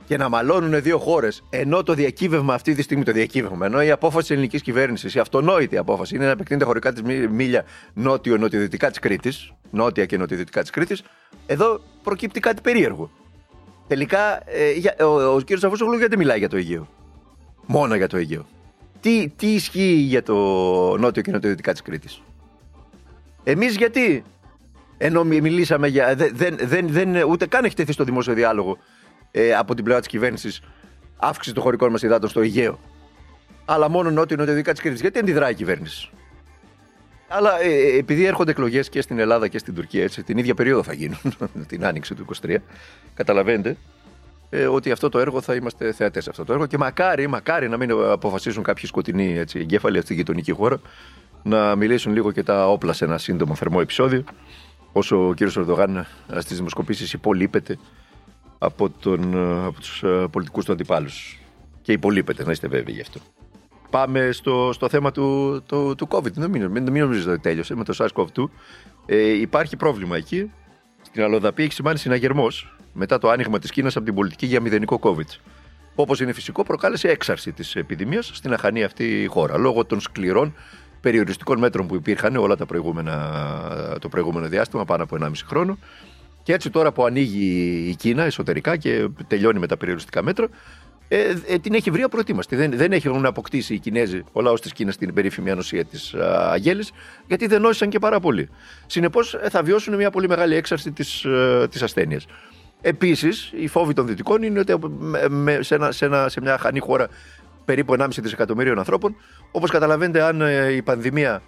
και 0.05 0.17
να 0.17 0.29
μαλώνουν 0.29 0.81
δύο 0.81 0.97
χώρες, 0.97 1.43
ενώ 1.49 1.83
το 1.83 1.93
διακύβευμα 1.93 2.53
αυτή 2.53 2.75
τη 2.75 2.81
στιγμή, 2.81 3.03
το 3.03 3.11
διακύβευμα, 3.11 3.65
ενώ 3.65 3.81
η 3.81 3.91
απόφαση 3.91 4.21
της 4.21 4.29
ελληνικής 4.29 4.61
κυβέρνησης, 4.61 5.15
η 5.15 5.19
αυτονόητη 5.19 5.77
απόφαση, 5.77 6.15
είναι 6.15 6.25
να 6.25 6.31
επεκτείνεται 6.31 6.65
χωρικά 6.65 6.93
της 6.93 7.01
μίλια 7.29 7.65
νότιο-νοτιοδυτικά 7.93 8.89
της 8.89 8.99
Κρήτης, 8.99 9.53
νότια 9.71 10.05
και 10.05 10.17
νοτιοδυτικά 10.17 10.61
της 10.61 10.69
Κρήτης, 10.69 11.03
εδώ 11.45 11.81
προκύπτει 12.03 12.39
κάτι 12.39 12.61
περίεργο. 12.61 13.09
Τελικά, 13.87 14.49
ε, 14.97 15.03
ο, 15.03 15.05
ο, 15.05 15.35
ο 15.35 15.41
κ. 15.45 15.57
Σαφούσογλου 15.57 15.97
γιατί 15.97 16.17
μιλάει 16.17 16.37
για 16.37 16.49
το 16.49 16.57
Αιγαίο; 16.57 16.87
Μόνο 17.65 17.95
για 17.95 18.07
το 18.07 18.17
Αιγαίο. 18.17 18.45
Τι, 18.99 19.29
τι 19.35 19.53
ισχύει 19.53 19.93
για 19.93 20.23
το 20.23 20.35
νότιο 20.97 21.21
και 21.21 21.31
νοτιοδυτικά 21.31 21.71
της 21.71 21.81
Κρήτης; 21.81 22.21
Εμείς 23.43 23.75
γιατί, 23.75 24.23
ενώ 24.97 25.23
μιλήσαμε 25.23 25.87
για. 25.87 26.15
Δεν, 26.15 26.57
δεν, 26.61 26.87
δεν, 26.87 27.23
ούτε 27.29 27.45
καν 27.45 27.65
έχει 27.65 27.75
τεθεί 27.75 27.91
στο 27.91 28.03
δημόσιο 28.03 28.33
διάλογο 28.33 28.77
ε, 29.37 29.53
από 29.53 29.75
την 29.75 29.83
πλευρά 29.83 30.01
της 30.01 30.09
κυβέρνησης 30.09 30.61
αύξηση 31.17 31.55
των 31.55 31.63
χωρικών 31.63 31.91
μας 31.91 32.01
υδάτων 32.01 32.29
στο 32.29 32.41
Αιγαίο. 32.41 32.79
Αλλά 33.65 33.89
μόνο 33.89 34.11
νότιο-νοτιοδυτικά 34.11 34.71
της 34.71 34.81
Κρήτη. 34.81 35.01
Γιατί 35.01 35.19
αντιδράει 35.19 35.51
η 35.51 35.55
κυβέρνηση; 35.55 36.09
Αλλά 37.27 37.61
ε, 37.61 37.69
ε 37.69 37.97
επειδή 37.97 38.25
έρχονται 38.25 38.51
εκλογές 38.51 38.89
και 38.89 39.01
στην 39.01 39.19
Ελλάδα 39.19 39.47
και 39.47 39.57
στην 39.57 39.73
Τουρκία, 39.73 40.03
έτσι, 40.03 40.23
την 40.23 40.37
ίδια 40.37 40.53
περίοδο 40.53 40.83
θα 40.83 40.93
γίνουν, 40.93 41.19
την 41.67 41.85
άνοιξη 41.85 42.13
του 42.13 42.25
23, 42.45 42.55
καταλαβαίνετε 43.13 43.77
ε, 44.49 44.65
ότι 44.65 44.91
αυτό 44.91 45.09
το 45.09 45.19
έργο 45.19 45.41
θα 45.41 45.55
είμαστε 45.55 45.91
θεατές 45.91 46.23
σε 46.23 46.29
αυτό 46.29 46.45
το 46.45 46.53
έργο 46.53 46.65
και 46.65 46.77
μακάρι, 46.77 47.27
μακάρι 47.27 47.69
να 47.69 47.77
μην 47.77 47.91
αποφασίσουν 47.91 48.63
κάποιοι 48.63 48.85
σκοτεινοί 48.85 49.37
έτσι, 49.37 49.59
εγκέφαλοι 49.59 49.97
αυτή 49.97 50.09
τη 50.09 50.15
γειτονική 50.15 50.51
χώρα 50.51 50.79
να 51.43 51.75
μιλήσουν 51.75 52.13
λίγο 52.13 52.31
και 52.31 52.43
τα 52.43 52.67
όπλα 52.67 52.93
σε 52.93 53.05
ένα 53.05 53.17
σύντομο 53.17 53.55
θερμό 53.55 53.77
επεισόδιο. 53.81 54.23
Όσο 54.91 55.27
ο 55.27 55.33
κύριος 55.33 55.57
Ερντογάν 55.57 56.05
στις 56.37 56.57
δημοσκοπήσεις 56.57 57.13
υπολείπεται 57.13 57.77
από, 58.57 58.89
τον, 58.89 59.33
ε, 59.33 59.65
από 59.65 59.79
τους 59.79 60.03
ε, 60.03 60.27
πολιτικούς 60.31 60.65
του 60.65 60.71
αντιπάλους. 60.71 61.39
Και 61.81 61.91
υπολείπεται, 61.91 62.43
να 62.43 62.51
είστε 62.51 62.67
βέβαιοι 62.67 62.93
γι' 62.95 63.01
αυτό. 63.01 63.19
Πάμε 63.89 64.29
στο, 64.31 64.69
στο 64.73 64.89
θέμα 64.89 65.11
του, 65.11 65.61
του, 65.65 65.95
του 65.97 66.07
COVID. 66.11 66.31
Δεν 66.31 66.49
μην, 66.49 66.65
μην 66.65 66.83
νομίζετε 66.83 67.31
ότι 67.31 67.41
τέλειωσε 67.41 67.75
με 67.75 67.83
το 67.83 67.93
SARS-CoV-2. 67.97 68.49
Ε, 69.05 69.17
υπάρχει 69.17 69.75
πρόβλημα 69.75 70.15
εκεί. 70.17 70.51
Στην 71.01 71.23
Αλοδαπή 71.23 71.63
έχει 71.63 71.73
σημάνει 71.73 71.97
συναγερμός 71.97 72.75
μετά 72.93 73.17
το 73.17 73.29
άνοιγμα 73.29 73.59
της 73.59 73.71
Κίνας 73.71 73.95
από 73.95 74.05
την 74.05 74.15
πολιτική 74.15 74.45
για 74.45 74.61
μηδενικό 74.61 74.99
COVID. 75.01 75.39
Όπως 75.95 76.19
είναι 76.19 76.33
φυσικό, 76.33 76.63
προκάλεσε 76.63 77.07
έξαρση 77.07 77.51
της 77.51 77.75
επιδημίας 77.75 78.31
στην 78.33 78.53
αχανή 78.53 78.83
αυτή 78.83 79.25
χώρα 79.29 79.57
λόγω 79.57 79.85
των 79.85 79.99
σκληρών 79.99 80.53
περιοριστικών 81.01 81.59
μέτρων 81.59 81.87
που 81.87 81.95
υπήρχαν 81.95 82.35
όλα 82.35 82.55
τα 82.55 82.65
προηγούμενα, 82.65 83.97
το 84.01 84.09
προηγούμενο 84.09 84.47
διάστημα, 84.47 84.85
πάνω 84.85 85.03
από 85.03 85.17
1,5 85.21 85.31
χρόνο. 85.45 85.77
Και 86.45 86.53
έτσι 86.53 86.69
τώρα 86.69 86.91
που 86.91 87.05
ανοίγει 87.05 87.85
η 87.89 87.95
Κίνα 87.95 88.23
εσωτερικά 88.23 88.77
και 88.77 89.07
τελειώνει 89.27 89.59
με 89.59 89.67
τα 89.67 89.77
περιοριστικά 89.77 90.23
μέτρα, 90.23 90.47
ε, 91.07 91.33
ε, 91.47 91.57
την 91.57 91.73
έχει 91.73 91.91
βρει 91.91 92.01
απροετοίμαστη. 92.01 92.55
Δεν, 92.55 92.71
δεν 92.75 92.91
έχουν 92.91 93.25
αποκτήσει 93.25 93.73
οι 93.73 93.79
Κινέζοι, 93.79 94.23
ο 94.31 94.41
λαός 94.41 94.61
της 94.61 94.73
Κίνας, 94.73 94.97
την 94.97 95.13
περίφημη 95.13 95.51
ανοσία 95.51 95.85
της 95.85 96.13
Αγέλη, 96.51 96.85
γιατί 97.27 97.47
δεν 97.47 97.61
νόησαν 97.61 97.89
και 97.89 97.99
πάρα 97.99 98.19
πολύ. 98.19 98.49
Συνεπώς 98.85 99.33
ε, 99.33 99.49
θα 99.49 99.63
βιώσουν 99.63 99.95
μια 99.95 100.09
πολύ 100.09 100.27
μεγάλη 100.27 100.55
έξαρση 100.55 100.91
της 100.91 101.25
της 101.69 101.81
ε, 101.81 101.83
ασθένειας. 101.83 102.25
Επίσης, 102.81 103.51
οι 103.55 103.67
φόβοι 103.67 103.93
των 103.93 104.07
Δυτικών 104.07 104.43
είναι 104.43 104.59
ότι 104.59 104.75
με, 105.29 105.59
σε, 105.61 105.75
ένα, 105.75 105.91
σε, 105.91 106.05
ένα, 106.05 106.29
σε 106.29 106.41
μια 106.41 106.57
χανή 106.57 106.79
χώρα 106.79 107.07
περίπου 107.65 107.95
1,5 107.99 108.07
δισεκατομμύριων 108.21 108.77
ανθρώπων, 108.77 109.15
όπως 109.51 109.71
καταλαβαίνετε, 109.71 110.21
αν 110.21 110.41
η 110.75 110.81
πανδημία 110.81 111.41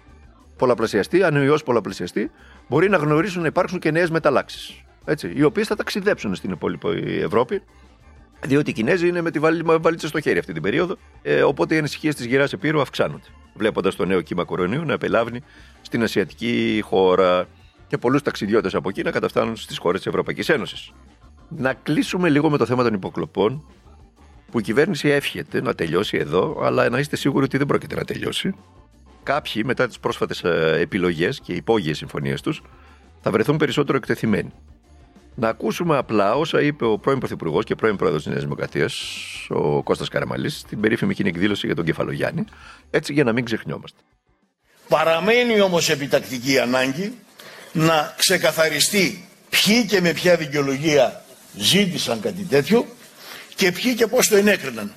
πολλαπλασιαστεί, 0.56 1.22
αν 1.22 1.36
ο 1.36 1.42
ιός 1.42 1.62
πολλαπλασιαστεί, 1.62 2.30
μπορεί 2.68 2.88
να 2.88 2.96
γνωρίσουν 2.96 3.40
να 3.40 3.46
υπάρξουν 3.46 3.78
και 3.78 3.90
νέες 3.90 4.10
μεταλλάξεις 4.10 4.82
έτσι, 5.08 5.32
οι 5.36 5.42
οποίε 5.42 5.64
θα 5.64 5.76
ταξιδέψουν 5.76 6.34
στην 6.34 6.50
υπόλοιπη 6.50 7.18
Ευρώπη. 7.22 7.62
Διότι 8.46 8.70
οι 8.70 8.72
Κινέζοι 8.72 9.08
είναι 9.08 9.20
με 9.20 9.30
τη 9.30 9.38
βαλίτσα 9.38 10.08
στο 10.08 10.20
χέρι 10.20 10.38
αυτή 10.38 10.52
την 10.52 10.62
περίοδο. 10.62 10.96
Ε, 11.22 11.42
οπότε 11.42 11.74
οι 11.74 11.78
ανησυχίες 11.78 12.14
της 12.14 12.24
γυρά 12.24 12.46
Επίρου 12.52 12.80
αυξάνονται. 12.80 13.26
Βλέποντας 13.54 13.96
το 13.96 14.04
νέο 14.04 14.20
κύμα 14.20 14.44
κορονοϊού 14.44 14.84
να 14.84 14.92
επελάβει 14.92 15.42
στην 15.82 16.02
Ασιατική 16.02 16.80
χώρα 16.84 17.46
και 17.86 17.98
πολλούς 17.98 18.22
ταξιδιώτες 18.22 18.74
από 18.74 18.88
εκεί 18.88 19.02
να 19.02 19.10
καταφτάνουν 19.10 19.56
στις 19.56 19.78
χώρες 19.78 20.00
της 20.00 20.08
Ευρωπαϊκής 20.08 20.48
Ένωσης. 20.48 20.92
Να 21.48 21.72
κλείσουμε 21.72 22.28
λίγο 22.28 22.50
με 22.50 22.56
το 22.56 22.66
θέμα 22.66 22.82
των 22.82 22.94
υποκλοπών, 22.94 23.64
που 24.50 24.58
η 24.58 24.62
κυβέρνηση 24.62 25.08
εύχεται 25.08 25.62
να 25.62 25.74
τελειώσει 25.74 26.16
εδώ, 26.16 26.60
αλλά 26.62 26.88
να 26.88 26.98
είστε 26.98 27.16
σίγουροι 27.16 27.44
ότι 27.44 27.56
δεν 27.56 27.66
πρόκειται 27.66 27.94
να 27.94 28.04
τελειώσει. 28.04 28.54
Κάποιοι, 29.22 29.62
μετά 29.66 29.86
τις 29.86 29.98
πρόσφατες 29.98 30.44
επιλογές 30.80 31.40
και 31.40 31.52
υπόγειες 31.52 31.96
συμφωνίες 31.96 32.40
τους, 32.40 32.62
θα 33.20 33.30
βρεθούν 33.30 33.56
περισσότερο 33.56 33.96
εκτεθειμένοι. 33.96 34.52
Να 35.40 35.48
ακούσουμε 35.48 35.96
απλά 35.96 36.34
όσα 36.34 36.60
είπε 36.60 36.84
ο 36.84 36.98
πρώην 36.98 37.18
Πρωθυπουργός 37.18 37.64
και 37.64 37.74
πρώην 37.74 37.96
Πρόεδρος 37.96 38.22
της 38.22 38.30
Νέας 38.30 38.42
Δημοκρατίας, 38.44 38.94
ο 39.48 39.82
Κώστας 39.82 40.08
Καραμαλής, 40.08 40.58
στην 40.58 40.80
περίφημη 40.80 41.14
κοινή 41.14 41.28
εκδήλωση 41.28 41.66
για 41.66 41.74
τον 41.74 41.84
Κεφαλογιάννη, 41.84 42.44
έτσι 42.90 43.12
για 43.12 43.24
να 43.24 43.32
μην 43.32 43.44
ξεχνιόμαστε. 43.44 43.98
Παραμένει 44.88 45.60
όμως 45.60 45.90
επιτακτική 45.90 46.58
ανάγκη 46.58 47.12
να 47.72 48.14
ξεκαθαριστεί 48.16 49.28
ποιοι 49.50 49.86
και 49.86 50.00
με 50.00 50.12
ποια 50.12 50.36
δικαιολογία 50.36 51.24
ζήτησαν 51.56 52.20
κάτι 52.20 52.42
τέτοιο 52.42 52.86
και 53.54 53.72
ποιοι 53.72 53.94
και 53.94 54.06
πώς 54.06 54.28
το 54.28 54.36
ενέκριναν. 54.36 54.92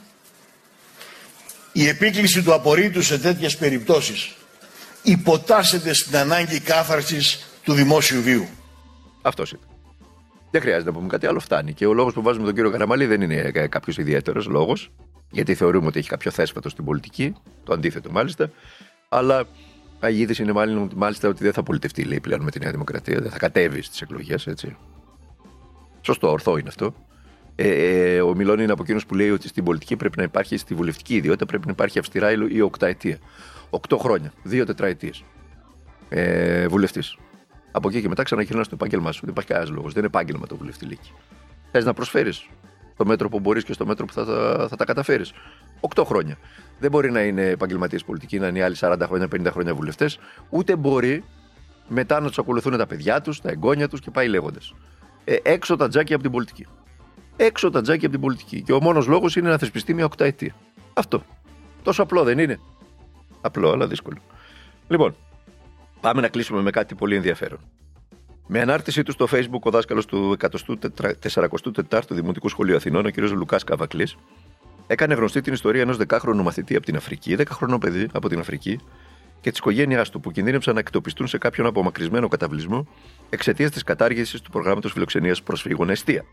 Η 1.71 1.87
επίκληση 1.87 2.43
του 2.43 2.53
απορρίτου 2.53 3.01
σε 3.01 3.19
τέτοιες 3.19 3.57
περιπτώσεις 3.57 4.35
υποτάσσεται 5.01 5.93
στην 5.93 6.17
ανάγκη 6.17 6.59
κάθαρσης 6.59 7.47
του 7.63 7.73
δημόσιου 7.73 8.21
βίου. 8.21 8.47
Αυτός 9.21 9.51
είναι. 9.51 9.70
Δεν 10.51 10.61
χρειάζεται 10.61 10.91
να 10.91 10.95
πούμε 10.97 11.07
κάτι 11.07 11.27
άλλο, 11.27 11.39
φτάνει. 11.39 11.73
Και 11.73 11.85
ο 11.85 11.93
λόγος 11.93 12.13
που 12.13 12.21
βάζουμε 12.21 12.45
τον 12.45 12.55
κύριο 12.55 12.71
Καραμαλή 12.71 13.05
δεν 13.05 13.21
είναι 13.21 13.51
κάποιος 13.51 13.97
ιδιαίτερος 13.97 14.47
λόγος, 14.47 14.91
γιατί 15.31 15.55
θεωρούμε 15.55 15.87
ότι 15.87 15.99
έχει 15.99 16.09
κάποιο 16.09 16.31
θέσπατο 16.31 16.69
στην 16.69 16.85
πολιτική, 16.85 17.33
το 17.63 17.73
αντίθετο 17.73 18.11
μάλιστα. 18.11 18.51
Αλλά 19.09 19.43
η 20.09 20.19
είδηση 20.19 20.43
είναι 20.43 20.53
μάλιστα 20.95 21.27
ότι 21.27 21.43
δεν 21.43 21.53
θα 21.53 21.63
πολιτευτεί, 21.63 22.03
λέει 22.03 22.19
πλέον 22.19 22.41
με 22.41 22.51
τη 22.51 22.59
Νέα 22.59 22.71
Δημοκρατία, 22.71 23.19
δεν 23.19 23.31
θα 23.31 23.37
κατέβει 23.37 23.81
στις 23.81 24.01
εκλογές, 24.01 24.47
έτσι. 24.47 24.75
Σωστό, 26.01 26.31
ορθό 26.31 26.57
είναι 26.57 26.67
αυτό. 26.67 26.93
Ε, 27.55 27.69
ε, 27.69 28.21
ο 28.21 28.35
Μιλόν 28.35 28.59
είναι 28.59 28.71
από 28.71 28.81
εκείνους 28.81 29.05
που 29.05 29.15
λέει 29.15 29.29
ότι 29.29 29.47
στην 29.47 29.63
πολιτική 29.63 29.95
πρέπει 29.95 30.17
να 30.17 30.23
υπάρχει, 30.23 30.57
στη 30.57 30.73
βουλευτική 30.73 31.15
ιδιότητα 31.15 31.45
πρέπει 31.45 31.65
να 31.65 31.71
υπάρχει 31.71 31.99
αυστηρά 31.99 32.31
ή 32.49 32.61
οκταετία. 32.61 33.17
Οκτώ 33.69 33.97
χρόνια, 33.97 34.33
δύο 34.43 34.65
τετραετίες. 34.65 35.23
Ε, 36.09 36.67
Βουλευτής. 36.67 37.17
Από 37.71 37.89
εκεί 37.89 38.01
και 38.01 38.07
μετά 38.07 38.23
ξαναγυρνά 38.23 38.63
στο 38.63 38.75
επάγγελμά 38.75 39.11
σου. 39.11 39.19
Δεν 39.21 39.29
υπάρχει 39.29 39.49
κανένας 39.49 39.71
λόγος. 39.71 39.93
Δεν 39.93 40.03
είναι 40.03 40.11
επάγγελμα 40.13 40.47
το 40.47 40.57
βουλευτή 40.57 40.85
λύκη. 40.85 41.11
Θες 41.71 41.85
να 41.85 41.93
προσφέρεις 41.93 42.49
στο 42.93 43.05
μέτρο 43.05 43.29
που 43.29 43.39
μπορείς 43.39 43.63
και 43.63 43.73
στο 43.73 43.85
μέτρο 43.85 44.05
που 44.05 44.13
θα, 44.13 44.25
θα, 44.25 44.67
θα 44.69 44.75
τα 44.75 44.85
καταφέρεις. 44.85 45.33
Οκτώ 45.79 46.05
χρόνια. 46.05 46.37
Δεν 46.79 46.91
μπορεί 46.91 47.11
να 47.11 47.21
είναι 47.21 47.45
επαγγελματίες 47.45 48.03
πολιτικοί, 48.03 48.39
να 48.39 48.47
είναι 48.47 48.59
οι 48.59 48.61
άλλοι 48.61 48.75
40 48.79 48.97
χρόνια, 49.03 49.27
50 49.35 49.45
χρόνια 49.51 49.75
βουλευτές. 49.75 50.19
Ούτε 50.49 50.75
μπορεί 50.75 51.23
μετά 51.87 52.19
να 52.19 52.27
τους 52.27 52.39
ακολουθούν 52.39 52.77
τα 52.77 52.87
παιδιά 52.87 53.21
τους, 53.21 53.41
τα 53.41 53.49
εγγόνια 53.49 53.87
τους 53.87 53.99
και 53.99 54.11
πάει 54.11 54.27
λέγοντας. 54.27 54.73
Ε, 55.23 55.35
έξω 55.43 55.75
τα 55.75 55.87
τζάκια 55.87 56.15
από 56.15 56.23
την 56.23 56.33
πολιτική. 56.33 56.67
Έξω 57.35 57.69
τα 57.69 57.81
τζάκια 57.81 58.07
από 58.07 58.17
την 58.17 58.25
πολιτική. 58.25 58.61
Και 58.61 58.73
ο 58.73 58.81
μόνος 58.81 59.07
λόγος 59.07 59.35
είναι 59.35 59.49
να 59.49 59.57
θεσπιστεί 59.57 59.93
μια 59.93 60.05
οκταετία. 60.05 60.55
Αυτό. 60.93 61.23
Τόσο 61.83 62.03
απλό 62.03 62.23
δεν 62.23 62.39
είναι. 62.39 62.59
Απλό, 63.41 63.71
αλλά 63.71 63.87
δύσκολο. 63.87 64.17
Λοιπόν, 64.87 65.15
Πάμε 66.01 66.21
να 66.21 66.27
κλείσουμε 66.27 66.61
με 66.61 66.71
κάτι 66.71 66.95
πολύ 66.95 67.15
ενδιαφέρον. 67.15 67.59
Με 68.47 68.61
ανάρτησή 68.61 69.03
του 69.03 69.11
στο 69.11 69.27
Facebook, 69.31 69.61
ο 69.61 69.69
δάσκαλος 69.69 70.05
του 70.05 70.37
144ου 70.39 72.01
Δημοτικού 72.09 72.49
Σχολείου 72.49 72.75
Αθηνών, 72.75 73.05
ο 73.05 73.09
κ. 73.09 73.17
Λουκάς 73.17 73.63
Καβακλής, 73.63 74.17
έκανε 74.87 75.13
γνωστή 75.13 75.41
την 75.41 75.53
ιστορία 75.53 75.81
ενός 75.81 75.97
δεκάχρονου 75.97 76.43
μαθητή 76.43 76.75
από 76.75 76.85
την 76.85 76.95
Αφρική, 76.95 77.35
δεκαχρονό 77.35 77.77
παιδί 77.77 78.07
από 78.13 78.29
την 78.29 78.39
Αφρική, 78.39 78.79
και 79.41 79.49
της 79.49 79.59
οικογένειάς 79.59 80.09
του 80.09 80.19
που 80.19 80.31
κινδύνευσαν 80.31 80.73
να 80.73 80.79
εκτοπιστούν 80.79 81.27
σε 81.27 81.37
κάποιον 81.37 81.67
απομακρυσμένο 81.67 82.27
καταβλισμό 82.27 82.87
εξαιτίας 83.29 83.71
της 83.71 83.83
κατάργησης 83.83 84.41
του 84.41 84.51
προγράμματος 84.51 84.91
φιλοξενίας 84.91 85.43
προσφύγων 85.43 85.89
αιστεία. 85.89 86.25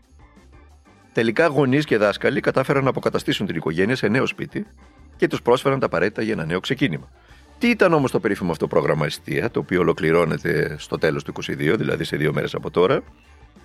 Τελικά, 1.13 1.45
γονείς 1.45 1.85
και 1.85 1.97
δάσκαλοι 1.97 2.39
κατάφεραν 2.39 2.83
να 2.83 2.89
αποκαταστήσουν 2.89 3.45
την 3.45 3.55
οικογένεια 3.55 3.95
σε 3.95 4.07
νέο 4.07 4.25
σπίτι 4.25 4.65
και 5.15 5.27
τους 5.27 5.41
πρόσφεραν 5.41 5.79
τα 5.79 5.85
απαραίτητα 5.85 6.21
για 6.21 6.33
ένα 6.33 6.45
νέο 6.45 6.59
ξεκίνημα. 6.59 7.09
Τι 7.59 7.69
ήταν 7.69 7.93
όμως 7.93 8.11
το 8.11 8.19
περίφημο 8.19 8.51
αυτό 8.51 8.67
πρόγραμμα 8.67 9.05
Εστία, 9.05 9.51
το 9.51 9.59
οποίο 9.59 9.79
ολοκληρώνεται 9.79 10.75
στο 10.79 10.97
τέλος 10.97 11.23
του 11.23 11.33
22, 11.45 11.75
δηλαδή 11.77 12.03
σε 12.03 12.17
δύο 12.17 12.33
μέρες 12.33 12.53
από 12.53 12.71
τώρα; 12.71 13.03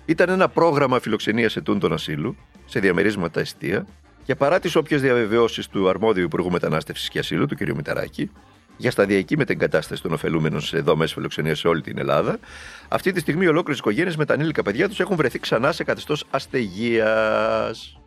Ήταν 0.05 0.29
ένα 0.29 0.49
πρόγραμμα 0.49 0.99
φιλοξενίας 0.99 1.55
ετούντων 1.55 1.93
ασύλου 1.93 2.35
σε 2.65 2.79
διαμερίσματα 2.79 3.39
Εστία 3.39 3.85
και 4.23 4.35
παρά 4.35 4.59
τις 4.59 4.75
όποιες 4.75 5.01
διαβεβαιώσεις 5.01 5.67
του 5.67 5.89
αρμόδιου 5.89 6.23
Υπουργού 6.23 6.51
Μετανάστευσης 6.51 7.09
και 7.09 7.19
Ασύλου, 7.19 7.45
του 7.45 7.55
κ. 7.55 7.69
Μηταράκη, 7.75 8.31
για 8.77 8.91
σταδιακή 8.91 9.37
μετεγκατάσταση 9.37 10.01
των 10.01 10.13
ωφελούμενων 10.13 10.61
σε 10.61 10.79
δομές 10.79 11.13
φιλοξενίας 11.13 11.59
σε 11.59 11.67
όλη 11.67 11.81
την 11.81 11.97
Ελλάδα. 11.97 12.39
Αυτή 12.87 13.11
τη 13.11 13.19
στιγμή, 13.19 13.47
ολόκληρες 13.47 13.79
οικογένειες 13.79 14.15
με 14.15 14.25
τα 14.25 14.33
ανήλικα 14.33 14.63
παιδιά 14.63 14.89
τους 14.89 14.99
έχουν 14.99 15.15
βρεθεί 15.15 15.39
ξανά 15.39 15.71
σε 15.71 15.83
καθεστώς 15.83 16.25
αστεγίας. 16.29 17.99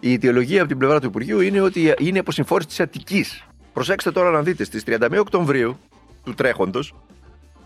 Η 0.00 0.12
αιτιολογία 0.12 0.60
από 0.60 0.68
την 0.68 0.78
πλευρά 0.78 1.00
του 1.00 1.06
Υπουργείου 1.06 1.40
είναι 1.40 1.60
ότι 1.60 1.94
είναι 1.98 2.18
αποσυμφόρηση 2.18 2.68
της 2.68 2.80
Αττικής. 2.80 3.44
Προσέξτε 3.72 4.10
τώρα 4.10 4.30
να 4.30 4.42
δείτε, 4.42 4.64
στις 4.64 4.82
31 4.86 5.18
Οκτωβρίου 5.18 5.78
του 6.24 6.34
τρέχοντος, 6.34 6.94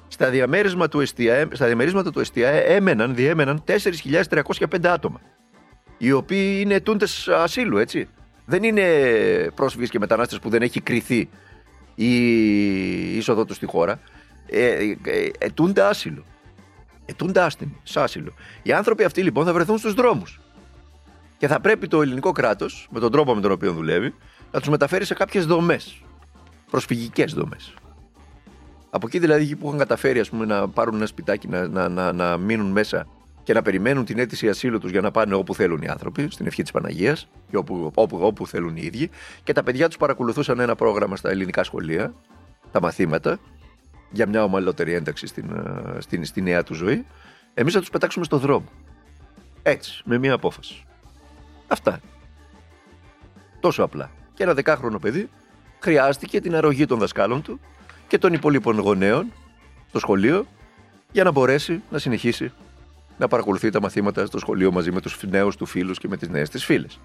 στα, 0.09 0.31
διαμέρισμα 0.31 0.89
του 0.89 1.01
εστια, 1.01 1.49
στα 1.53 1.67
διαμερίσματα 1.67 2.11
του 2.11 2.21
ΕΣΤΙΑ 2.21 2.49
έμεναν, 2.49 3.15
διέμεναν 3.15 3.65
4.305 3.67 4.87
άτομα. 4.87 5.21
Οι 5.99 6.13
οποίοι 6.13 6.59
είναι 6.63 6.75
ετούντες 6.75 7.29
ασύλου, 7.29 7.77
έτσι. 7.77 8.09
Δεν 8.47 8.63
είναι 8.63 8.85
πρόσφυγες 9.55 9.91
και 9.91 9.99
μετανάστες 9.99 10.39
που 10.39 10.49
δεν 10.49 10.63
έχει 10.63 10.81
κρυθεί 10.81 11.29
η 11.95 13.17
είσοδο 13.17 13.45
τους 13.45 13.57
στη 13.57 13.67
χώρα. 13.67 14.01
Ε, 14.47 14.69
ε, 15.03 15.31
ετούνται 15.39 15.83
άσυλο. 15.83 16.25
Ετούνται 17.07 17.41
άστιμοι, 17.41 17.81
σε 17.83 18.01
άσυλο. 18.01 18.35
Οι 18.63 18.73
άνθρωποι 18.73 19.05
αυτοί 19.05 19.23
λοιπόν 19.23 19.45
θα 19.45 19.53
βρεθούν 19.53 19.79
στους 19.79 19.95
δρόμους. 19.95 20.41
Και 21.39 21.47
θα 21.47 21.61
πρέπει 21.61 21.89
το 21.89 22.03
ελληνικό 22.03 22.33
κράτος, 22.33 22.89
με 22.91 23.01
τον 23.01 23.13
τρόπο 23.13 23.35
με 23.35 23.41
τον 23.41 23.51
οποίο 23.51 23.73
δουλεύει, 23.73 24.15
να 24.55 24.61
τους 24.61 24.69
μεταφέρει 24.69 25.05
σε 25.05 25.15
κάποιες 25.15 25.47
δομές. 25.47 26.03
Προσφυγικές 26.71 27.35
δομές. 27.35 27.75
Από 28.91 29.07
εκεί 29.07 29.19
δηλαδή 29.19 29.57
που 29.57 29.67
είχαν 29.67 29.79
καταφέρει 29.79 30.21
ας 30.21 30.31
πούμε, 30.31 30.45
να 30.45 30.69
πάρουν 30.69 30.95
ένα 30.95 31.07
σπιτάκι, 31.07 31.49
να, 31.49 31.69
να, 31.69 31.89
να, 31.89 32.13
να 32.13 32.37
μείνουν 32.37 32.71
μέσα 32.71 33.07
και 33.43 33.53
να 33.53 33.63
περιμένουν 33.63 34.05
την 34.05 34.19
αίτηση 34.19 34.49
ασύλου 34.49 34.79
τους 34.79 34.91
για 34.91 35.01
να 35.01 35.11
πάνε 35.11 35.35
όπου 35.35 35.55
θέλουν 35.55 35.83
οι 35.83 35.89
άνθρωποι, 35.89 36.29
στην 36.31 36.47
ευχή 36.47 36.63
της 36.63 36.71
Παναγίας 36.71 37.29
και 37.51 37.57
όπου, 37.57 37.91
όπου, 37.95 38.19
όπου 38.21 38.47
θέλουν 38.47 38.77
οι 38.77 38.83
ίδιοι. 38.85 39.11
Και 39.43 39.53
τα 39.53 39.63
παιδιά 39.63 39.87
τους 39.87 39.97
παρακολουθούσαν 39.97 40.61
ένα 40.61 40.75
πρόγραμμα 40.75 41.17
στα 41.17 41.31
ελληνικά 41.31 41.65
σχολεία, 41.65 42.15
τα 42.73 42.81
μαθήματα, 42.81 43.39
για 44.11 44.29
μια 44.29 44.45
ομαλότερη 44.45 44.93
ένταξη 44.93 45.27
στην, 45.27 45.51
ε, 45.97 46.01
στην, 46.01 46.25
στη 46.25 46.41
νέα 46.41 46.63
του 46.63 46.75
ζωή. 46.75 47.07
Εμείς 47.55 47.73
θα 47.73 47.81
τους 47.81 47.91
πετάξουμε 47.91 48.25
στο 48.25 48.39
δρόμο. 48.39 48.69
Έτσι, 49.63 50.03
με 50.05 50.19
μια 50.19 50.33
απόφαση. 50.33 50.85
Αυτά. 51.67 52.01
Τόσο 53.61 53.83
απλά. 53.83 54.11
Και 54.35 54.43
ένα 54.43 54.55
δεκάχρονο 54.55 54.99
παιδί 54.99 55.29
χρειάστηκε 55.79 56.41
την 56.41 56.55
αρρωγή 56.55 56.87
των 56.87 56.99
δασκάλων 56.99 57.43
του 57.43 57.61
και 58.09 58.19
των 58.19 58.33
υπολείπων 58.33 58.79
γονέων 58.79 59.33
στο 59.89 59.99
σχολείο 59.99 60.47
για 61.13 61.25
να 61.25 61.31
μπορέσει 61.31 61.83
να 61.91 61.99
συνεχίσει 61.99 62.53
να 63.19 63.29
παρακολουθεί 63.29 63.71
τα 63.71 63.81
μαθήματα 63.81 64.27
στο 64.27 64.39
σχολείο 64.39 64.73
μαζί 64.73 64.93
με 64.93 65.01
τους 65.01 65.23
νέους 65.23 65.57
του 65.57 65.67
φίλους 65.67 65.99
και 65.99 66.09
με 66.09 66.17
τις 66.17 66.29
νέες 66.29 66.49
της 66.49 66.65
φίλες. 66.65 67.01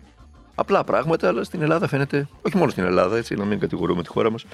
Απλά 0.56 0.84
πράγματα, 0.84 1.28
αλλά 1.28 1.44
στην 1.44 1.62
Ελλάδα 1.62 1.88
φαίνεται, 1.88 2.28
όχι 2.42 2.58
μόνο 2.58 2.70
στην 2.70 2.84
Ελλάδα, 2.84 3.18
έτσι, 3.18 3.36
να 3.36 3.46
μην 3.46 3.60
κατηγορούμε 3.60 4.04
τη 4.04 4.10
χώρα 4.10 4.32
μας, 4.32 4.46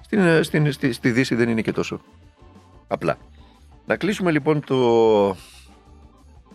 στην, 0.00 0.18
ε, 0.18 0.42
στην, 0.42 0.72
στη, 0.72 0.92
στη 0.92 1.10
Δύση 1.10 1.34
δεν 1.34 1.48
είναι 1.48 1.62
και 1.62 1.72
τόσο 1.72 2.00
απλά. 2.88 3.18
Να 3.86 3.96
κλείσουμε 3.96 4.30
λοιπόν 4.30 4.64
το, 4.64 5.28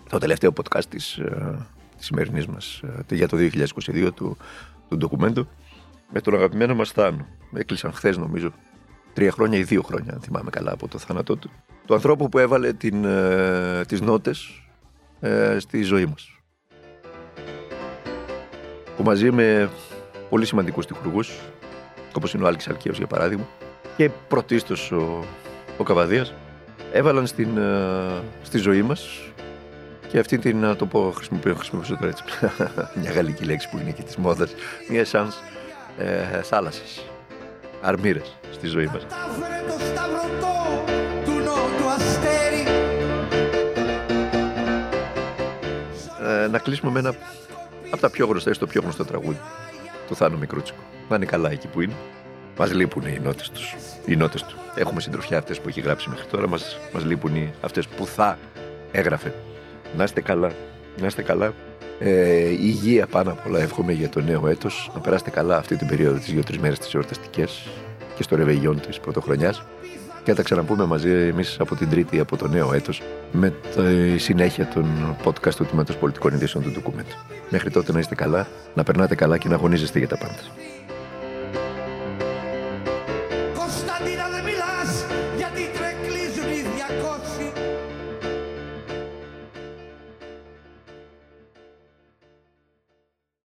το 0.10 0.18
τελευταίο 0.20 0.54
podcast 0.56 0.86
της, 0.90 1.18
ε, 1.18 1.68
της 1.98 2.06
σημερινής 2.06 2.48
μας 2.48 2.82
ε, 3.10 3.16
για 3.16 3.28
το 3.28 3.38
2022 3.38 4.10
του, 4.16 4.38
του 4.90 4.98
ντοκουμέντου 4.98 5.48
με 6.12 6.22
τον 6.22 6.34
αγαπημένο 6.34 6.76
μας 6.76 6.92
Θάνο. 6.92 7.28
Έκλεισαν 7.54 7.94
χθες 7.94 8.18
νομίζω 8.18 8.54
τρία 9.14 9.32
χρόνια 9.32 9.58
ή 9.60 9.64
δύο 9.64 9.82
χρόνια, 9.82 10.14
αν 10.14 10.20
θυμάμαι 10.20 10.50
καλά 10.50 10.72
από 10.72 10.88
το 10.88 10.98
θάνατό 10.98 11.36
του. 11.36 11.52
Του 11.86 11.94
ανθρώπου 11.94 12.30
που 12.30 12.38
έβαλε 12.38 12.74
την, 12.74 13.06
ε, 13.06 13.86
τις 13.88 14.02
νότες 14.02 14.62
ε, 15.20 15.58
στη 15.60 15.82
ζωή 15.82 16.06
μας. 16.06 16.30
Που 18.98 19.04
μαζί 19.04 19.32
με 19.32 19.70
πολύ 20.30 20.46
σημαντικούς 20.46 20.86
τυχουργούς, 20.86 21.40
όπως 22.16 22.34
είναι 22.34 22.44
ο 22.44 22.48
Άλκης 22.48 22.68
Αλκαίος 22.68 22.98
για 22.98 23.08
παράδειγμα, 23.08 23.48
και 23.98 24.10
πρωτίστως 24.28 24.92
ο, 24.92 25.24
ο 25.78 25.84
Καβαδίας, 25.84 26.34
έβαλαν 26.92 27.28
στην, 27.28 27.58
ε, 27.58 28.22
στη 28.44 28.58
ζωή 28.58 28.82
μας 28.82 29.32
και 30.08 30.20
αυτή 30.20 30.38
την, 30.38 30.58
να 30.58 30.76
το 30.76 30.86
πω, 30.86 31.12
χρησιμοποιώ, 31.16 31.56
χρησιμοποιήσω 31.56 31.96
τώρα 31.96 32.08
έτσι, 32.08 32.24
μια 33.02 33.12
γαλλική 33.12 33.44
λέξη 33.44 33.70
που 33.70 33.78
είναι 33.78 33.92
και 33.92 34.04
της 34.04 34.16
μόδας, 34.16 34.54
μια 34.90 35.00
εσάνς 35.00 35.36
ε, 35.98 36.42
θάλασσας, 36.42 37.06
αρμύρες 37.82 38.38
στη 38.52 38.68
ζωή 38.68 38.86
μας. 38.86 39.06
Ε, 46.44 46.48
να 46.48 46.60
κλείσουμε 46.60 46.92
με 46.92 47.00
ένα 47.00 47.16
από 47.90 48.02
τα 48.02 48.10
πιο 48.10 48.26
γνωστά, 48.26 48.52
το 48.52 48.68
πιο 48.68 48.82
γνωστό 48.82 49.06
τραγούδι 49.06 49.40
του 50.08 50.16
Θάνου 50.16 50.38
Μικρούτσικου. 50.38 50.80
Να 51.10 51.16
είναι 51.16 51.26
καλά 51.26 51.52
εκεί 51.52 51.68
που 51.68 51.82
είναι. 51.82 51.94
Μας 52.58 52.74
λείπουν 52.74 53.06
οι 53.06 53.20
νότες 53.24 53.50
τους. 53.50 53.76
Οι 54.06 54.16
νότες 54.16 54.44
του. 54.44 54.56
Έχουμε 54.76 55.02
συντροφιά 55.02 55.38
αυτές 55.38 55.60
που 55.60 55.70
έχει 55.70 55.82
γράψει 55.82 56.10
μέχρι 56.10 56.26
τώρα. 56.26 56.48
Μας 56.48 56.78
μας 56.94 57.04
λείπουν 57.04 57.54
αυτές 57.62 57.88
που 57.88 58.06
θα 58.06 58.38
έγραφε. 58.92 59.34
Να 59.98 60.04
είστε 60.04 60.22
καλά. 60.22 60.52
Να 61.00 61.06
είστε 61.06 61.22
καλά. 61.22 61.54
Ε, 62.00 62.50
υγεία 62.50 63.08
πάνω 63.08 63.32
απ' 63.32 63.48
όλα 63.48 63.60
εύχομαι 63.60 63.94
για 63.94 64.10
το 64.10 64.22
νέο 64.22 64.48
έτος. 64.48 64.92
Να 64.94 65.00
περάσετε 65.00 65.30
καλά 65.30 65.58
αυτή 65.58 65.76
την 65.76 65.88
περίοδο 65.88 66.18
τις 66.18 66.32
δύο-τρεις 66.32 66.60
μέρες 66.60 66.80
τις 66.80 66.94
εορταστικές 66.94 67.68
και 68.16 68.24
στο 68.24 68.36
ρεβεγιόν 68.36 68.80
της 68.80 69.00
πρωτοχρονιάς. 69.00 69.66
Και 70.24 70.32
θα 70.32 70.38
τα 70.38 70.44
ξαναπούμε 70.44 70.86
μαζί 70.86 71.10
εμείς 71.10 71.58
από 71.60 71.76
την 71.76 71.90
Τρίτη, 71.90 72.20
από 72.20 72.38
το 72.38 72.48
νέο 72.48 72.74
έτος, 72.74 73.02
με 73.32 73.54
τη 73.76 74.18
συνέχεια 74.18 74.68
των 74.74 74.86
podcast 75.24 75.54
του 75.56 75.66
Τμήματος 75.66 75.98
Πολιτικών 75.98 76.34
Ειδήσεων 76.34 76.64
του 76.64 76.72
Ντοκουμέντου. 76.72 77.16
Μέχρι 77.50 77.70
τότε 77.70 77.92
να 77.92 78.00
είστε 78.00 78.16
καλά, 78.16 78.48
να 78.74 78.84
περνάτε 78.84 79.16
καλά 79.16 79.38
και 79.38 79.48
να 79.48 79.56
αγωνίζεστε 79.56 80.00
για 80.00 80.08
τα 80.08 80.18
πάντα. 80.18 80.40